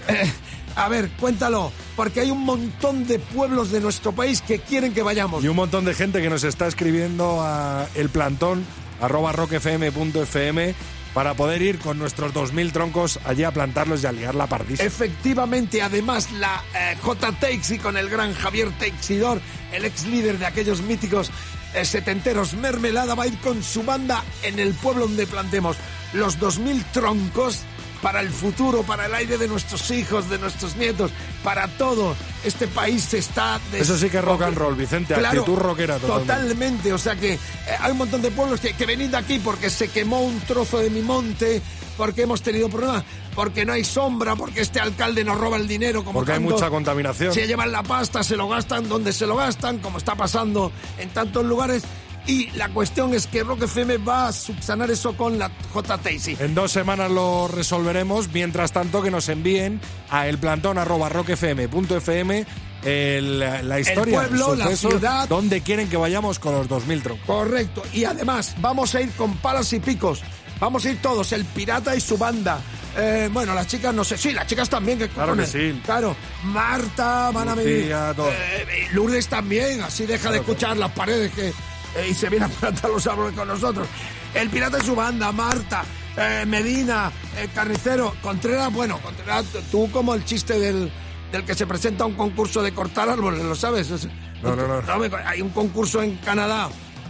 Eh, 0.09 0.33
a 0.77 0.89
ver, 0.89 1.11
cuéntalo, 1.21 1.73
porque 1.97 2.21
hay 2.21 2.31
un 2.31 2.45
montón 2.45 3.07
de 3.07 3.19
pueblos 3.19 3.71
de 3.71 3.81
nuestro 3.81 4.13
país 4.13 4.43
que 4.43 4.59
quieren 4.59 4.93
que 4.93 5.03
vayamos. 5.03 5.45
Y 5.45 5.49
un 5.49 5.57
montón 5.57 5.85
de 5.85 5.95
gente 5.95 6.23
que 6.23 6.31
nos 6.31 6.45
está 6.45 6.67
escribiendo 6.67 7.41
a 7.41 7.87
el 7.95 8.09
plantón 8.09 8.65
arroba 9.01 9.33
rockfm.fm 9.33 10.75
para 11.15 11.35
poder 11.35 11.61
ir 11.61 11.79
con 11.79 11.99
nuestros 11.99 12.33
2.000 12.33 12.73
troncos 12.73 13.21
allí 13.25 13.45
a 13.45 13.51
plantarlos 13.51 14.03
y 14.03 14.07
a 14.07 14.13
liar 14.13 14.35
la 14.35 14.47
pardisa. 14.47 14.83
Efectivamente, 14.83 15.83
además 15.83 16.33
la 16.33 16.63
eh, 16.75 16.97
J. 17.01 17.33
Teixi 17.33 17.79
con 17.79 17.97
el 17.97 18.09
gran 18.09 18.33
Javier 18.35 18.71
Teixidor, 18.79 19.41
el 19.73 19.85
ex 19.85 20.07
líder 20.07 20.39
de 20.39 20.47
aquellos 20.47 20.81
míticos 20.83 21.31
eh, 21.75 21.85
setenteros, 21.85 22.55
Mermelada 22.55 23.15
va 23.15 23.25
a 23.25 23.27
ir 23.27 23.39
con 23.39 23.63
su 23.63 23.83
banda 23.83 24.23
en 24.43 24.59
el 24.59 24.73
pueblo 24.75 25.07
donde 25.07 25.27
plantemos 25.27 25.77
los 26.13 26.39
2.000 26.39 26.85
troncos 26.93 27.61
para 28.03 28.21
el 28.21 28.29
futuro, 28.31 28.83
para 28.83 29.07
el 29.07 29.15
aire 29.15 29.39
de 29.39 29.47
nuestros 29.49 29.91
hijos, 29.93 30.29
de 30.29 30.39
nuestros 30.39 30.77
nietos, 30.77 31.11
para 31.45 31.69
todo. 31.69 32.15
Este 32.45 32.67
país 32.67 33.05
se 33.05 33.19
está... 33.19 33.61
des- 33.71 33.83
Eso 33.83 33.97
sí 33.97 34.11
que 34.11 34.19
es 34.19 34.25
rock 34.25 34.43
and 34.43 34.57
roll, 34.59 34.75
Vicente, 34.75 35.15
actitud 35.15 35.57
rockera 35.57 35.99
totalmente. 35.99 36.33
Totalmente, 36.35 36.93
o 36.93 36.99
sea 36.99 37.15
que 37.17 37.35
eh, 37.35 37.39
hay 37.81 37.93
un 37.93 37.99
montón 37.99 38.21
de 38.21 38.31
pueblos 38.33 38.61
que, 38.61 38.75
que 38.75 38.85
venid 38.85 39.11
de 39.11 39.17
aquí 39.17 39.39
porque 39.39 39.71
se 39.71 39.89
quemó 39.89 40.21
un 40.21 40.41
trozo 40.41 40.79
de 40.81 40.91
mi 40.91 41.01
monte, 41.01 41.63
porque 41.97 42.23
hemos 42.23 42.43
tenido 42.43 42.69
problemas, 42.69 43.05
porque 43.37 43.65
no 43.65 43.73
hay 43.75 43.85
sombra, 43.85 44.35
porque 44.35 44.63
este 44.63 44.81
alcalde 44.81 45.23
nos 45.25 45.39
roba 45.39 45.57
el 45.57 45.69
dinero. 45.69 46.03
Como 46.05 46.19
Porque 46.19 46.33
hay 46.33 46.41
mucha 46.41 46.69
contaminación. 46.71 47.33
Se 47.33 47.47
llevan 47.47 47.71
la 47.71 47.83
pasta, 47.85 48.25
se 48.25 48.37
lo 48.37 48.49
gastan 48.49 48.89
donde 48.89 49.13
se 49.13 49.27
lo 49.27 49.37
gastan, 49.37 49.79
como 49.79 49.99
está 49.99 50.17
pasando 50.17 50.73
en 50.99 51.09
tantos 51.11 51.45
lugares. 51.45 51.85
Y 52.27 52.51
la 52.51 52.69
cuestión 52.69 53.15
es 53.15 53.27
que 53.27 53.43
Rock 53.43 53.63
FM 53.65 53.97
va 53.99 54.29
a 54.29 54.33
subsanar 54.33 54.91
eso 54.91 55.15
con 55.17 55.39
la 55.39 55.51
J. 55.73 55.99
Tacy. 55.99 56.37
En 56.39 56.55
dos 56.55 56.73
semanas 56.73 57.11
lo 57.11 57.49
resolveremos. 57.49 58.29
Mientras 58.33 58.73
tanto, 58.73 59.03
que 59.03 59.11
nos 59.11 59.29
envíen 59.29 59.81
a 60.09 60.29
elplantón.rockfm.fm 60.29 62.47
el, 62.85 63.39
la 63.39 63.81
historia, 63.81 64.21
pueblo, 64.21 64.57
la 64.57 64.75
ciudad. 64.77 65.29
donde 65.29 65.61
quieren 65.61 65.89
que 65.89 65.97
vayamos 65.97 66.39
con 66.39 66.55
los 66.55 66.69
2.000 66.69 67.03
troncos. 67.03 67.27
Correcto. 67.27 67.83
Y 67.93 68.05
además, 68.05 68.55
vamos 68.59 68.95
a 68.95 69.01
ir 69.01 69.11
con 69.13 69.35
palas 69.37 69.73
y 69.73 69.81
picos. 69.81 70.23
Vamos 70.61 70.85
a 70.85 70.91
ir 70.91 71.03
todos, 71.03 71.33
el 71.33 71.45
pirata 71.45 71.97
y 71.97 72.01
su 72.01 72.17
banda. 72.17 72.61
Eh, 72.97 73.29
bueno, 73.33 73.55
las 73.55 73.67
chicas 73.67 73.95
no 73.95 74.05
sé. 74.05 74.19
Sí, 74.19 74.33
las 74.33 74.47
chicas 74.47 74.69
también. 74.69 74.99
¿qué 74.99 75.09
Claro 75.09 75.37
que 75.37 75.47
sí. 75.47 75.81
Claro. 75.85 76.15
Marta, 76.45 77.31
van 77.33 77.49
a 77.49 77.55
venir. 77.55 77.91
Eh, 77.91 78.89
Lourdes 78.93 79.29
también. 79.29 79.81
Así 79.83 80.07
deja 80.07 80.31
de 80.31 80.39
escuchar 80.39 80.77
las 80.77 80.93
paredes 80.93 81.33
que, 81.33 81.53
eh, 81.97 82.09
y 82.11 82.15
se 82.15 82.29
viene 82.29 82.47
a 82.47 82.49
plantar 82.49 82.91
los 82.91 83.07
árboles 83.07 83.35
con 83.37 83.49
nosotros. 83.49 83.87
El 84.35 84.49
pirata 84.51 84.79
y 84.83 84.87
su 84.87 84.95
banda, 84.95 85.31
Marta, 85.33 85.85
eh, 86.17 86.45
Medina, 86.47 87.11
eh, 87.37 87.49
Carnicero, 87.55 88.15
Contreras. 88.23 88.73
Bueno, 88.73 88.99
Contreras, 89.03 89.45
tú 89.71 89.91
como 89.91 90.15
el 90.15 90.25
chiste 90.25 90.59
del, 90.59 90.91
del 91.31 91.45
que 91.45 91.55
se 91.55 91.67
presenta 91.67 92.05
a 92.05 92.07
un 92.07 92.15
concurso 92.15 92.63
de 92.63 92.73
cortar 92.73 93.09
árboles, 93.09 93.43
¿lo 93.45 93.55
sabes? 93.55 93.91
Es- 93.91 94.09
No, 94.43 94.57
no, 94.57 94.67
no. 94.67 94.83
hay 95.27 95.41
un 95.43 95.51
concurso 95.51 96.03
en 96.03 96.17
Canadá 96.17 96.69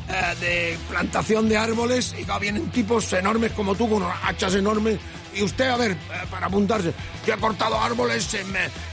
eh, 0.09 0.35
de 0.41 0.78
plantación 0.91 1.49
de 1.49 1.57
árboles 1.57 2.14
y 2.18 2.26
vienen 2.41 2.70
tipos 2.70 3.12
enormes 3.12 3.53
como 3.53 3.74
tú 3.74 3.89
con 3.89 4.03
unas 4.03 4.16
hachas 4.24 4.55
enormes 4.55 4.99
y 5.35 5.43
usted, 5.43 5.68
a 5.68 5.76
ver, 5.76 5.93
eh, 5.93 5.97
para 6.30 6.47
apuntarse, 6.47 6.93
yo 7.26 7.35
he 7.35 7.37
cortado 7.39 7.80
árboles, 7.80 8.33
eh, 8.35 8.45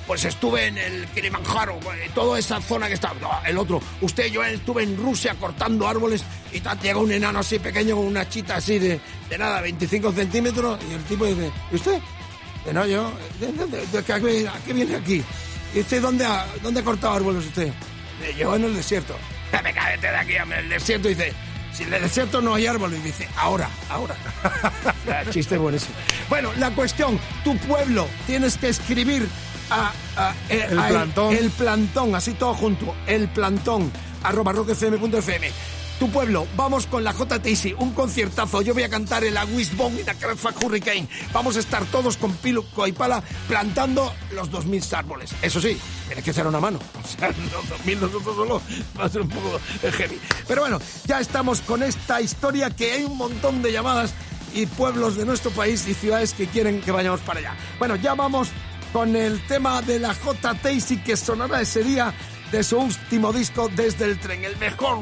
pues 0.08 0.26
estuve 0.26 0.68
en 0.68 0.78
el 0.78 1.06
Kilimanjaro, 1.08 1.80
eh, 1.96 2.10
toda 2.14 2.38
esa 2.40 2.62
zona 2.62 2.88
que 2.88 2.94
está, 2.94 3.14
No, 3.22 3.30
el 3.46 3.58
otro, 3.58 3.82
usted, 4.02 4.28
yo 4.28 4.44
estuve 4.44 4.84
en 4.84 4.98
Rusia 4.98 5.36
cortando 5.40 5.88
árboles 5.88 6.24
y 6.52 6.60
tal, 6.62 6.80
llega 6.80 6.98
un 7.00 7.12
enano 7.12 7.40
así 7.40 7.60
pequeño 7.60 7.96
con 7.96 8.06
una 8.06 8.28
chita 8.30 8.56
así 8.56 8.80
de, 8.80 9.00
nada, 9.38 9.62
25 9.62 10.12
centímetros 10.12 10.80
y 10.90 10.94
el 10.94 11.04
tipo 11.04 11.26
dice, 11.26 11.52
¿y 11.72 11.76
usted? 11.76 12.00
Que 12.66 12.74
no, 12.74 12.86
yo, 12.86 13.12
¿de, 13.40 14.04
qué- 14.04 14.74
viene 14.74 14.96
aquí? 14.96 15.24
¿Y 15.74 15.80
usted 15.80 16.02
dónde 16.02 16.26
ha, 16.26 16.46
dónde 16.62 16.82
ha 16.82 16.84
cortado 16.84 17.14
árboles 17.14 17.46
usted? 17.46 17.72
Yo 18.38 18.56
en 18.56 18.66
el 18.66 18.76
desierto. 18.76 19.16
Cállate 19.52 20.08
de 20.08 20.16
aquí, 20.16 20.38
hombre, 20.38 20.60
el 20.60 20.70
desierto. 20.70 21.08
Dice, 21.08 21.34
si 21.80 21.84
en 21.86 21.93
el 21.93 22.01
desierto 22.03 22.41
no 22.41 22.53
hay 22.55 22.67
árboles. 22.67 23.03
Dice, 23.03 23.27
ahora, 23.36 23.69
ahora. 23.89 24.15
Ah, 25.11 25.23
Chiste 25.32 25.57
buenísimo. 25.57 25.95
Bueno, 26.30 26.51
la 26.57 26.69
cuestión, 26.71 27.19
tu 27.43 27.57
pueblo, 27.57 28.07
tienes 28.27 28.57
que 28.57 28.69
escribir 28.69 29.27
a, 29.71 29.91
a- 30.15 30.34
El 30.49 30.67
plantón. 30.77 31.36
el 31.36 31.49
plantón, 31.49 32.13
así 32.13 32.34
todo 32.34 32.53
junto, 32.53 32.93
el 33.07 33.27
plantón, 33.27 33.91
arroba 34.23 34.51
rockfm.fm. 34.51 35.51
Tu 36.00 36.10
pueblo, 36.10 36.47
vamos 36.56 36.88
con 36.88 37.04
la 37.04 37.12
JTC, 37.12 37.78
un 37.78 37.91
conciertazo. 37.91 38.62
Yo 38.62 38.74
voy 38.74 38.84
a 38.84 38.89
cantar 38.89 39.26
el 39.26 39.36
A 39.36 39.43
Wishbone 39.43 40.00
y 40.00 40.04
la 40.06 40.14
Craftback 40.14 40.64
Hurricane. 40.64 41.10
Vamos 41.34 41.58
a 41.58 41.60
estar 41.60 41.84
todos 41.88 42.16
con 42.16 42.34
pilo 42.36 42.64
y 42.88 42.93
pala 42.93 43.22
plantando 43.50 44.14
los 44.32 44.50
2.000 44.50 44.93
árboles. 44.97 45.36
Eso 45.41 45.60
sí, 45.60 45.78
tienes 46.08 46.24
que 46.24 46.32
echar 46.32 46.47
una 46.47 46.62
mano. 46.62 46.80
O 47.04 47.08
sea, 47.20 47.28
los 47.28 47.86
2.000 47.86 48.00
nosotros 48.00 48.36
solo 48.36 48.62
va 48.97 49.06
a 49.06 49.10
ser 49.10 49.22
un 49.22 49.30
poco 49.30 49.60
heavy. 49.82 50.18
Pero 50.47 50.62
bueno, 50.62 50.80
ya 51.06 51.20
estamos 51.20 51.60
con 51.60 51.84
esta 51.84 52.22
historia 52.22 52.70
que 52.70 52.93
hay 52.93 53.04
un 53.04 53.18
montón 53.18 53.62
de 53.62 53.74
llamadas 53.74 54.14
y 54.54 54.68
pueblos 54.68 55.18
de 55.18 55.26
nuestro 55.26 55.52
país 55.52 55.86
y 55.86 55.93
ciudades 55.93 56.34
que 56.34 56.47
quieren 56.47 56.80
que 56.80 56.91
vayamos 56.91 57.20
para 57.22 57.39
allá. 57.39 57.56
Bueno, 57.78 57.97
ya 57.97 58.14
vamos 58.14 58.50
con 58.93 59.16
el 59.18 59.45
tema 59.47 59.82
de 59.82 60.00
la 60.00 60.14
J. 60.14 60.56
Que 61.04 61.18
sonará 61.18 61.60
ese 61.62 61.84
día 61.84 62.14
de 62.52 62.64
su 62.64 62.78
último 62.78 63.32
disco 63.34 63.70
Desde 63.76 64.06
el 64.06 64.20
Tren, 64.20 64.43
el 64.43 64.58
mejor 64.58 64.97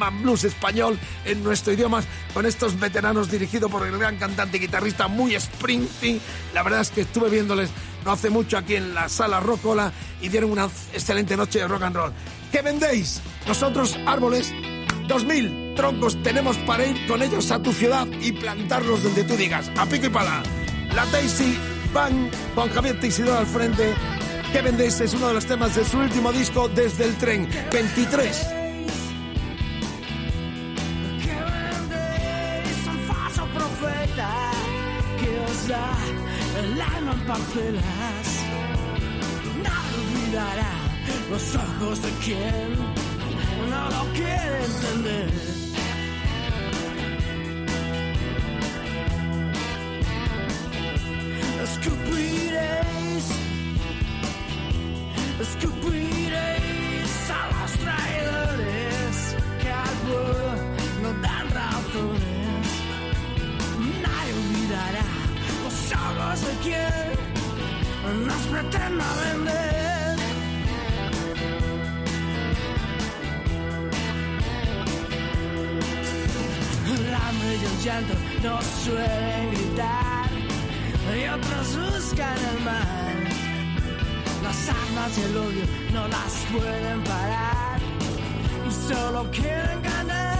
and 0.00 0.22
blues 0.22 0.44
español 0.44 0.98
en 1.24 1.42
nuestro 1.42 1.72
idioma, 1.72 2.02
con 2.34 2.46
estos 2.46 2.78
veteranos 2.78 3.30
dirigido 3.30 3.68
por 3.68 3.86
el 3.86 3.98
gran 3.98 4.16
cantante 4.16 4.56
y 4.56 4.60
guitarrista 4.60 5.08
muy 5.08 5.38
Springsteen. 5.38 6.20
La 6.54 6.62
verdad 6.62 6.80
es 6.80 6.90
que 6.90 7.02
estuve 7.02 7.30
viéndoles 7.30 7.70
no 8.04 8.12
hace 8.12 8.30
mucho 8.30 8.56
aquí 8.56 8.76
en 8.76 8.94
la 8.94 9.08
sala 9.08 9.40
Rockola 9.40 9.92
y 10.20 10.28
dieron 10.28 10.52
una 10.52 10.68
excelente 10.92 11.36
noche 11.36 11.58
de 11.58 11.68
rock 11.68 11.82
and 11.82 11.96
roll. 11.96 12.12
¿Qué 12.52 12.62
vendéis? 12.62 13.20
Nosotros, 13.48 13.98
árboles, 14.06 14.54
2000 15.08 15.74
troncos 15.74 16.22
tenemos 16.22 16.56
para 16.58 16.86
ir 16.86 17.06
con 17.06 17.20
ellos 17.20 17.50
a 17.50 17.60
tu 17.60 17.72
ciudad 17.72 18.06
y 18.20 18.32
plantarlos 18.32 19.02
donde 19.02 19.24
tú 19.24 19.36
digas, 19.36 19.70
a 19.76 19.86
pico 19.86 20.06
y 20.06 20.10
pala. 20.10 20.42
La 20.94 21.04
Daisy 21.06 21.58
Van 21.92 22.30
con 22.54 22.68
Javier 22.70 23.00
Teixidor 23.00 23.38
al 23.38 23.46
frente. 23.46 23.94
¿Qué 24.52 24.62
vendéis? 24.62 25.00
Es 25.00 25.14
uno 25.14 25.28
de 25.28 25.34
los 25.34 25.46
temas 25.46 25.74
de 25.74 25.84
su 25.84 25.98
último 25.98 26.32
disco 26.32 26.68
Desde 26.68 27.04
el 27.04 27.16
Tren, 27.16 27.48
23. 27.72 28.30
Es 28.30 28.46
un 32.86 32.98
falso 33.06 33.46
profeta 33.54 34.30
que 35.20 35.40
os 35.40 35.68
da 35.68 35.90
el 36.62 36.80
alma 36.80 37.12
en 37.12 37.20
parcelas. 37.26 38.26
Nadie 39.62 39.98
olvidará 40.06 40.72
los 41.30 41.54
ojos 41.54 42.02
de 42.02 42.10
quien 42.24 42.76
no 43.70 43.90
lo 43.90 44.12
quiere 44.12 44.64
entender. 44.64 45.30
Escupiréis, 51.62 52.95
escupiréis 55.48 57.30
a 57.30 57.42
los 57.54 57.72
traidores 57.84 59.36
que 59.60 59.70
al 59.70 59.96
pueblo 60.06 60.50
no 61.02 61.10
dan 61.22 61.46
razones. 61.50 62.68
Nadie 64.02 64.32
olvidará 64.40 65.06
los 65.64 65.76
ojos 65.92 66.38
de 66.46 66.54
quien 66.64 68.26
nos 68.26 68.42
pretenda 68.52 69.06
vender. 69.24 70.16
El 76.86 77.14
hambre 77.14 77.52
y 77.56 77.84
llanto 77.84 78.14
no 78.42 78.62
suelen 78.62 79.50
gritar 79.50 80.30
y 81.16 81.28
otros 81.28 81.66
buscan 81.76 82.38
el 82.50 82.64
mal. 82.64 83.15
Las 84.46 84.68
armas 84.68 85.18
y 85.18 85.36
odio 85.36 85.64
no 85.92 86.06
las 86.06 86.46
pueden 86.52 87.02
parar 87.02 87.80
y 88.64 88.70
solo 88.70 89.28
quieren 89.32 89.82
ganar. 89.82 90.35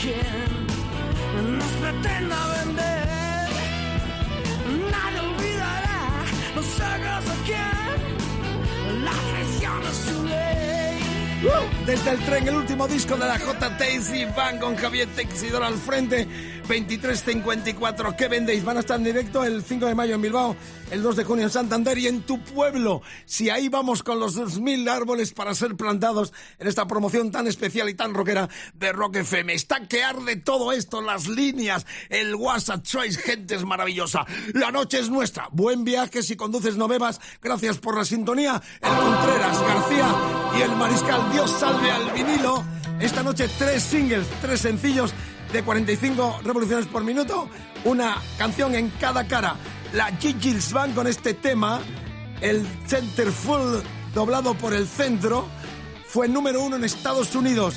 Quien 0.00 1.58
nos 1.58 1.72
pretenda 1.72 2.36
vender. 2.64 3.48
Nadie 4.90 5.20
olvidará 5.20 6.24
los 6.54 6.66
ojos 6.66 7.24
de 7.28 7.36
quien 7.44 9.04
la 9.04 9.12
traición 9.30 9.82
es 9.90 9.96
su 9.96 10.24
ley. 10.24 10.70
Desde 11.86 12.10
el 12.10 12.18
tren, 12.20 12.48
el 12.48 12.56
último 12.56 12.88
disco 12.88 13.16
de 13.16 13.26
la 13.26 13.38
J. 13.38 13.76
Tacy 13.76 14.24
Van 14.36 14.58
con 14.58 14.76
Javier 14.76 15.08
Texidor 15.08 15.62
al 15.62 15.74
frente, 15.74 16.28
2354. 16.70 18.16
¿Qué 18.16 18.28
vendéis? 18.28 18.64
Van 18.64 18.76
a 18.76 18.80
estar 18.80 18.96
en 18.96 19.02
directo 19.02 19.42
el 19.42 19.64
5 19.64 19.86
de 19.86 19.94
mayo 19.96 20.14
en 20.14 20.22
Bilbao, 20.22 20.54
el 20.92 21.02
2 21.02 21.16
de 21.16 21.24
junio 21.24 21.46
en 21.46 21.50
Santander 21.50 21.98
y 21.98 22.06
en 22.06 22.22
tu 22.22 22.40
pueblo. 22.44 23.02
Si 23.24 23.50
ahí 23.50 23.68
vamos 23.68 24.04
con 24.04 24.20
los 24.20 24.38
2.000 24.38 24.88
árboles 24.88 25.32
para 25.32 25.52
ser 25.56 25.74
plantados 25.74 26.32
en 26.60 26.68
esta 26.68 26.86
promoción 26.86 27.32
tan 27.32 27.48
especial 27.48 27.88
y 27.88 27.94
tan 27.94 28.14
rockera 28.14 28.48
de 28.74 28.92
Rock 28.92 29.16
FM. 29.16 29.52
Está 29.52 29.80
que 29.88 30.04
arde 30.04 30.36
todo 30.36 30.70
esto, 30.70 31.00
las 31.00 31.26
líneas, 31.26 31.86
el 32.08 32.36
WhatsApp, 32.36 32.86
sois 32.86 33.18
gente 33.18 33.56
es 33.56 33.64
maravillosa. 33.64 34.24
La 34.54 34.70
noche 34.70 35.00
es 35.00 35.10
nuestra. 35.10 35.48
Buen 35.50 35.82
viaje 35.82 36.22
si 36.22 36.36
conduces 36.36 36.76
no 36.76 36.86
bebas. 36.86 37.20
Gracias 37.42 37.78
por 37.78 37.96
la 37.96 38.04
sintonía. 38.04 38.62
El 38.80 38.96
Contreras, 38.96 39.60
García 39.60 40.14
y 40.56 40.62
el 40.62 40.76
Mariscal. 40.76 41.32
Dios 41.32 41.50
salve 41.50 41.90
al 41.90 42.12
vinilo. 42.12 42.62
Esta 43.00 43.24
noche 43.24 43.48
tres 43.58 43.82
singles, 43.82 44.26
tres 44.40 44.60
sencillos 44.60 45.12
de 45.52 45.62
45 45.62 46.40
revoluciones 46.44 46.86
por 46.86 47.04
minuto. 47.04 47.48
Una 47.84 48.16
canción 48.38 48.74
en 48.74 48.90
cada 49.00 49.26
cara. 49.26 49.56
La 49.92 50.06
Gigils 50.18 50.72
van 50.72 50.92
con 50.92 51.06
este 51.06 51.34
tema. 51.34 51.80
El 52.40 52.66
Centerfold 52.86 53.82
doblado 54.14 54.54
por 54.54 54.74
el 54.74 54.86
centro. 54.86 55.46
Fue 56.06 56.28
número 56.28 56.62
uno 56.62 56.76
en 56.76 56.84
Estados 56.84 57.34
Unidos. 57.34 57.76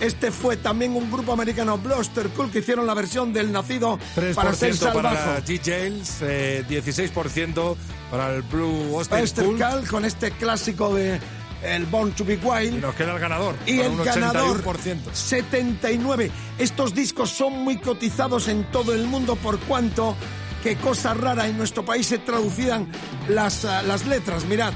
Este 0.00 0.30
fue 0.30 0.56
también 0.56 0.96
un 0.96 1.10
grupo 1.10 1.32
americano, 1.32 1.78
Bluster 1.78 2.28
Cool, 2.30 2.50
que 2.50 2.58
hicieron 2.58 2.86
la 2.86 2.94
versión 2.94 3.32
del 3.32 3.52
nacido 3.52 3.98
3% 4.16 4.34
para 4.34 4.52
ser 4.52 4.76
para 4.76 4.92
salvaje. 4.92 5.16
la 5.16 5.44
G-Jails, 5.44 6.18
eh, 6.22 6.64
16% 6.68 7.76
para 8.10 8.34
el 8.34 8.42
Blue 8.42 8.90
Cult. 8.92 9.36
Cult 9.36 9.88
con 9.88 10.04
este 10.04 10.32
clásico 10.32 10.94
de 10.94 11.20
el 11.64 11.86
Born 11.86 12.12
to 12.12 12.24
be 12.24 12.36
Wild. 12.36 12.74
Y 12.74 12.80
nos 12.80 12.94
queda 12.94 13.14
el 13.14 13.18
ganador. 13.18 13.54
Y 13.66 13.80
el 13.80 13.96
ganador, 13.96 14.62
81%. 14.62 15.12
79. 15.12 16.30
Estos 16.58 16.94
discos 16.94 17.30
son 17.30 17.64
muy 17.64 17.78
cotizados 17.78 18.48
en 18.48 18.64
todo 18.70 18.94
el 18.94 19.06
mundo 19.06 19.36
por 19.36 19.58
cuanto 19.60 20.16
qué 20.62 20.76
cosa 20.76 21.14
rara 21.14 21.46
en 21.48 21.58
nuestro 21.58 21.84
país 21.84 22.06
se 22.06 22.18
traducían 22.18 22.88
las, 23.28 23.64
ah, 23.64 23.82
las 23.82 24.06
letras. 24.06 24.44
Mirad, 24.46 24.72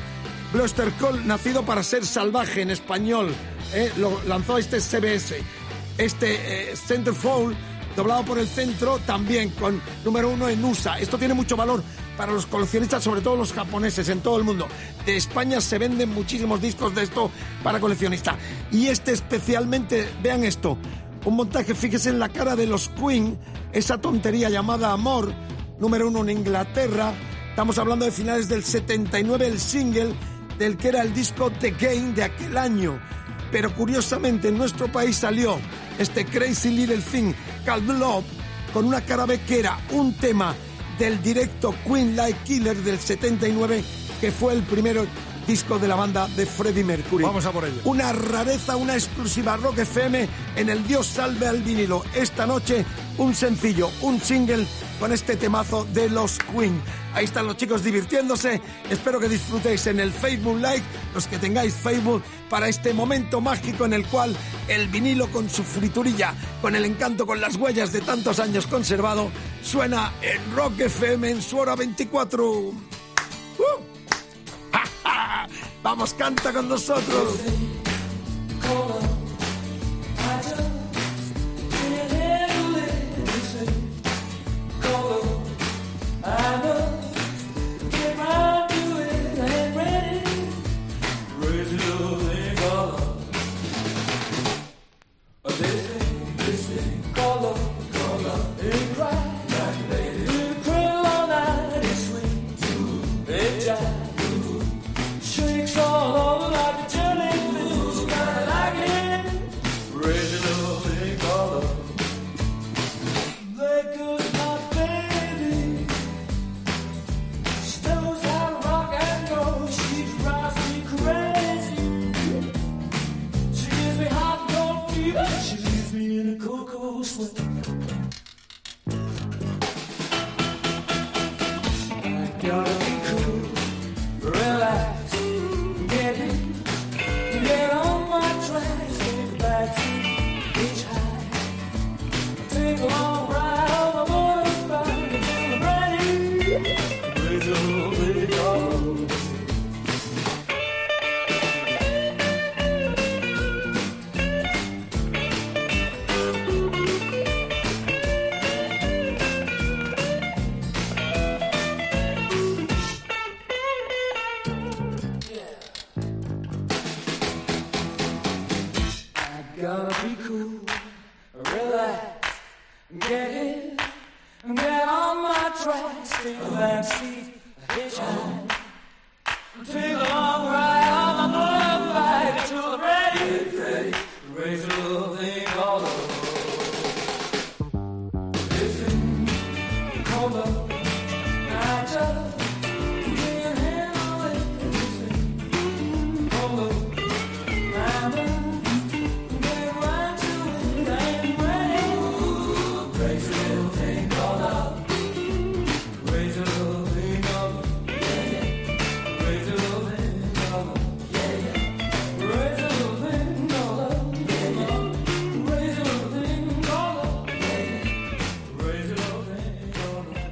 Bluster 0.52 0.92
Call, 1.00 1.26
nacido 1.26 1.62
para 1.64 1.82
ser 1.82 2.04
salvaje 2.04 2.62
en 2.62 2.70
español, 2.70 3.34
eh, 3.74 3.92
lo 3.98 4.22
lanzó 4.24 4.58
este 4.58 4.80
CBS. 4.80 5.42
Este 5.98 6.70
eh, 6.70 6.76
Centerfold, 6.76 7.56
doblado 7.96 8.24
por 8.24 8.38
el 8.38 8.46
centro, 8.46 8.98
también 9.06 9.50
con 9.50 9.80
número 10.04 10.30
uno 10.30 10.48
en 10.48 10.64
USA. 10.64 10.98
Esto 10.98 11.18
tiene 11.18 11.34
mucho 11.34 11.56
valor 11.56 11.82
para 12.18 12.32
los 12.32 12.46
coleccionistas, 12.46 13.04
sobre 13.04 13.20
todo 13.20 13.36
los 13.36 13.52
japoneses 13.52 14.08
en 14.08 14.20
todo 14.20 14.36
el 14.36 14.44
mundo. 14.44 14.66
De 15.06 15.16
España 15.16 15.60
se 15.60 15.78
venden 15.78 16.10
muchísimos 16.10 16.60
discos 16.60 16.94
de 16.94 17.04
esto 17.04 17.30
para 17.62 17.78
coleccionistas. 17.78 18.36
Y 18.72 18.88
este 18.88 19.12
especialmente, 19.12 20.06
vean 20.20 20.42
esto, 20.42 20.76
un 21.24 21.36
montaje, 21.36 21.74
fíjese 21.74 22.10
en 22.10 22.18
la 22.18 22.28
cara 22.28 22.56
de 22.56 22.66
los 22.66 22.88
Queen, 22.90 23.38
esa 23.72 23.98
tontería 23.98 24.50
llamada 24.50 24.92
Amor, 24.92 25.32
número 25.78 26.08
uno 26.08 26.22
en 26.22 26.38
Inglaterra. 26.38 27.14
Estamos 27.50 27.78
hablando 27.78 28.04
de 28.04 28.10
finales 28.10 28.48
del 28.48 28.64
79, 28.64 29.46
el 29.46 29.60
single 29.60 30.12
del 30.58 30.76
que 30.76 30.88
era 30.88 31.02
el 31.02 31.14
disco 31.14 31.52
The 31.52 31.70
Game 31.70 32.14
de 32.14 32.24
aquel 32.24 32.58
año. 32.58 33.00
Pero 33.52 33.72
curiosamente 33.74 34.48
en 34.48 34.58
nuestro 34.58 34.90
país 34.90 35.16
salió 35.16 35.58
este 35.98 36.26
Crazy 36.26 36.70
Little 36.70 36.98
Thing, 36.98 37.32
Called 37.64 37.88
Love, 37.88 38.24
con 38.74 38.86
una 38.86 39.00
cara 39.02 39.24
B 39.24 39.40
que 39.40 39.60
era 39.60 39.78
un 39.92 40.12
tema 40.14 40.54
del 40.98 41.22
directo 41.22 41.74
Queen 41.86 42.16
Like 42.16 42.38
Killer 42.44 42.76
del 42.76 42.98
79, 42.98 43.82
que 44.20 44.32
fue 44.32 44.52
el 44.52 44.62
primero 44.62 45.06
disco 45.46 45.78
de 45.78 45.88
la 45.88 45.94
banda 45.94 46.28
de 46.36 46.44
Freddie 46.44 46.84
Mercury. 46.84 47.24
Vamos 47.24 47.46
a 47.46 47.52
por 47.52 47.64
ello. 47.64 47.80
Una 47.84 48.12
rareza, 48.12 48.76
una 48.76 48.94
exclusiva 48.94 49.56
Rock 49.56 49.78
FM 49.78 50.28
en 50.56 50.68
el 50.68 50.86
Dios 50.86 51.06
salve 51.06 51.46
al 51.46 51.62
vinilo. 51.62 52.04
Esta 52.14 52.46
noche 52.46 52.84
un 53.16 53.34
sencillo, 53.34 53.90
un 54.02 54.20
single 54.20 54.66
con 55.00 55.12
este 55.12 55.36
temazo 55.36 55.86
de 55.86 56.10
los 56.10 56.38
Queen. 56.38 56.80
Ahí 57.14 57.24
están 57.24 57.46
los 57.46 57.56
chicos 57.56 57.82
divirtiéndose. 57.82 58.60
Espero 58.90 59.18
que 59.18 59.28
disfrutéis 59.28 59.86
en 59.86 60.00
el 60.00 60.12
Facebook 60.12 60.56
Live, 60.56 60.82
los 61.14 61.26
que 61.26 61.38
tengáis 61.38 61.72
Facebook, 61.74 62.22
para 62.48 62.68
este 62.68 62.92
momento 62.92 63.40
mágico 63.40 63.84
en 63.84 63.92
el 63.92 64.06
cual 64.06 64.36
el 64.68 64.88
vinilo 64.88 65.30
con 65.30 65.48
su 65.48 65.62
friturilla, 65.62 66.34
con 66.60 66.74
el 66.74 66.84
encanto, 66.84 67.26
con 67.26 67.40
las 67.40 67.56
huellas 67.56 67.92
de 67.92 68.00
tantos 68.00 68.40
años 68.40 68.66
conservado, 68.66 69.30
suena 69.62 70.12
en 70.22 70.56
Rock 70.56 70.80
FM 70.80 71.30
en 71.30 71.42
su 71.42 71.58
hora 71.58 71.76
24. 71.76 72.50
¡Uh! 72.50 72.74
¡Ja, 74.72 74.84
ja! 75.02 75.48
Vamos, 75.82 76.14
canta 76.14 76.52
con 76.52 76.68
nosotros. 76.68 77.38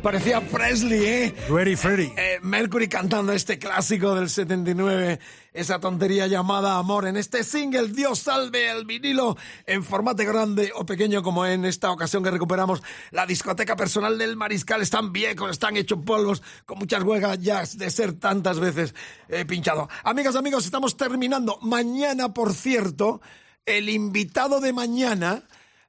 Parecía 0.06 0.40
Presley, 0.40 1.04
¿eh? 1.04 1.34
Ready 1.48 1.74
Freddy. 1.74 2.12
Eh, 2.16 2.38
Mercury 2.40 2.86
cantando 2.88 3.32
este 3.32 3.58
clásico 3.58 4.14
del 4.14 4.30
79, 4.30 5.18
esa 5.52 5.80
tontería 5.80 6.28
llamada 6.28 6.78
Amor, 6.78 7.08
en 7.08 7.16
este 7.16 7.42
single 7.42 7.88
Dios 7.88 8.20
salve 8.20 8.70
el 8.70 8.84
vinilo, 8.84 9.36
en 9.66 9.82
formato 9.82 10.22
grande 10.24 10.70
o 10.76 10.86
pequeño 10.86 11.24
como 11.24 11.44
en 11.44 11.64
esta 11.64 11.90
ocasión 11.90 12.22
que 12.22 12.30
recuperamos 12.30 12.84
la 13.10 13.26
discoteca 13.26 13.74
personal 13.74 14.16
del 14.16 14.36
Mariscal. 14.36 14.80
Están 14.80 15.12
viejos, 15.12 15.50
están 15.50 15.76
hechos 15.76 15.98
polvos, 16.06 16.40
con 16.66 16.78
muchas 16.78 17.02
huelgas 17.02 17.40
ya 17.40 17.64
de 17.64 17.90
ser 17.90 18.12
tantas 18.12 18.60
veces 18.60 18.94
eh, 19.28 19.44
pinchado. 19.44 19.88
Amigas, 20.04 20.36
amigos, 20.36 20.66
estamos 20.66 20.96
terminando. 20.96 21.58
Mañana, 21.62 22.32
por 22.32 22.54
cierto, 22.54 23.20
el 23.64 23.88
invitado 23.88 24.60
de 24.60 24.72
mañana... 24.72 25.42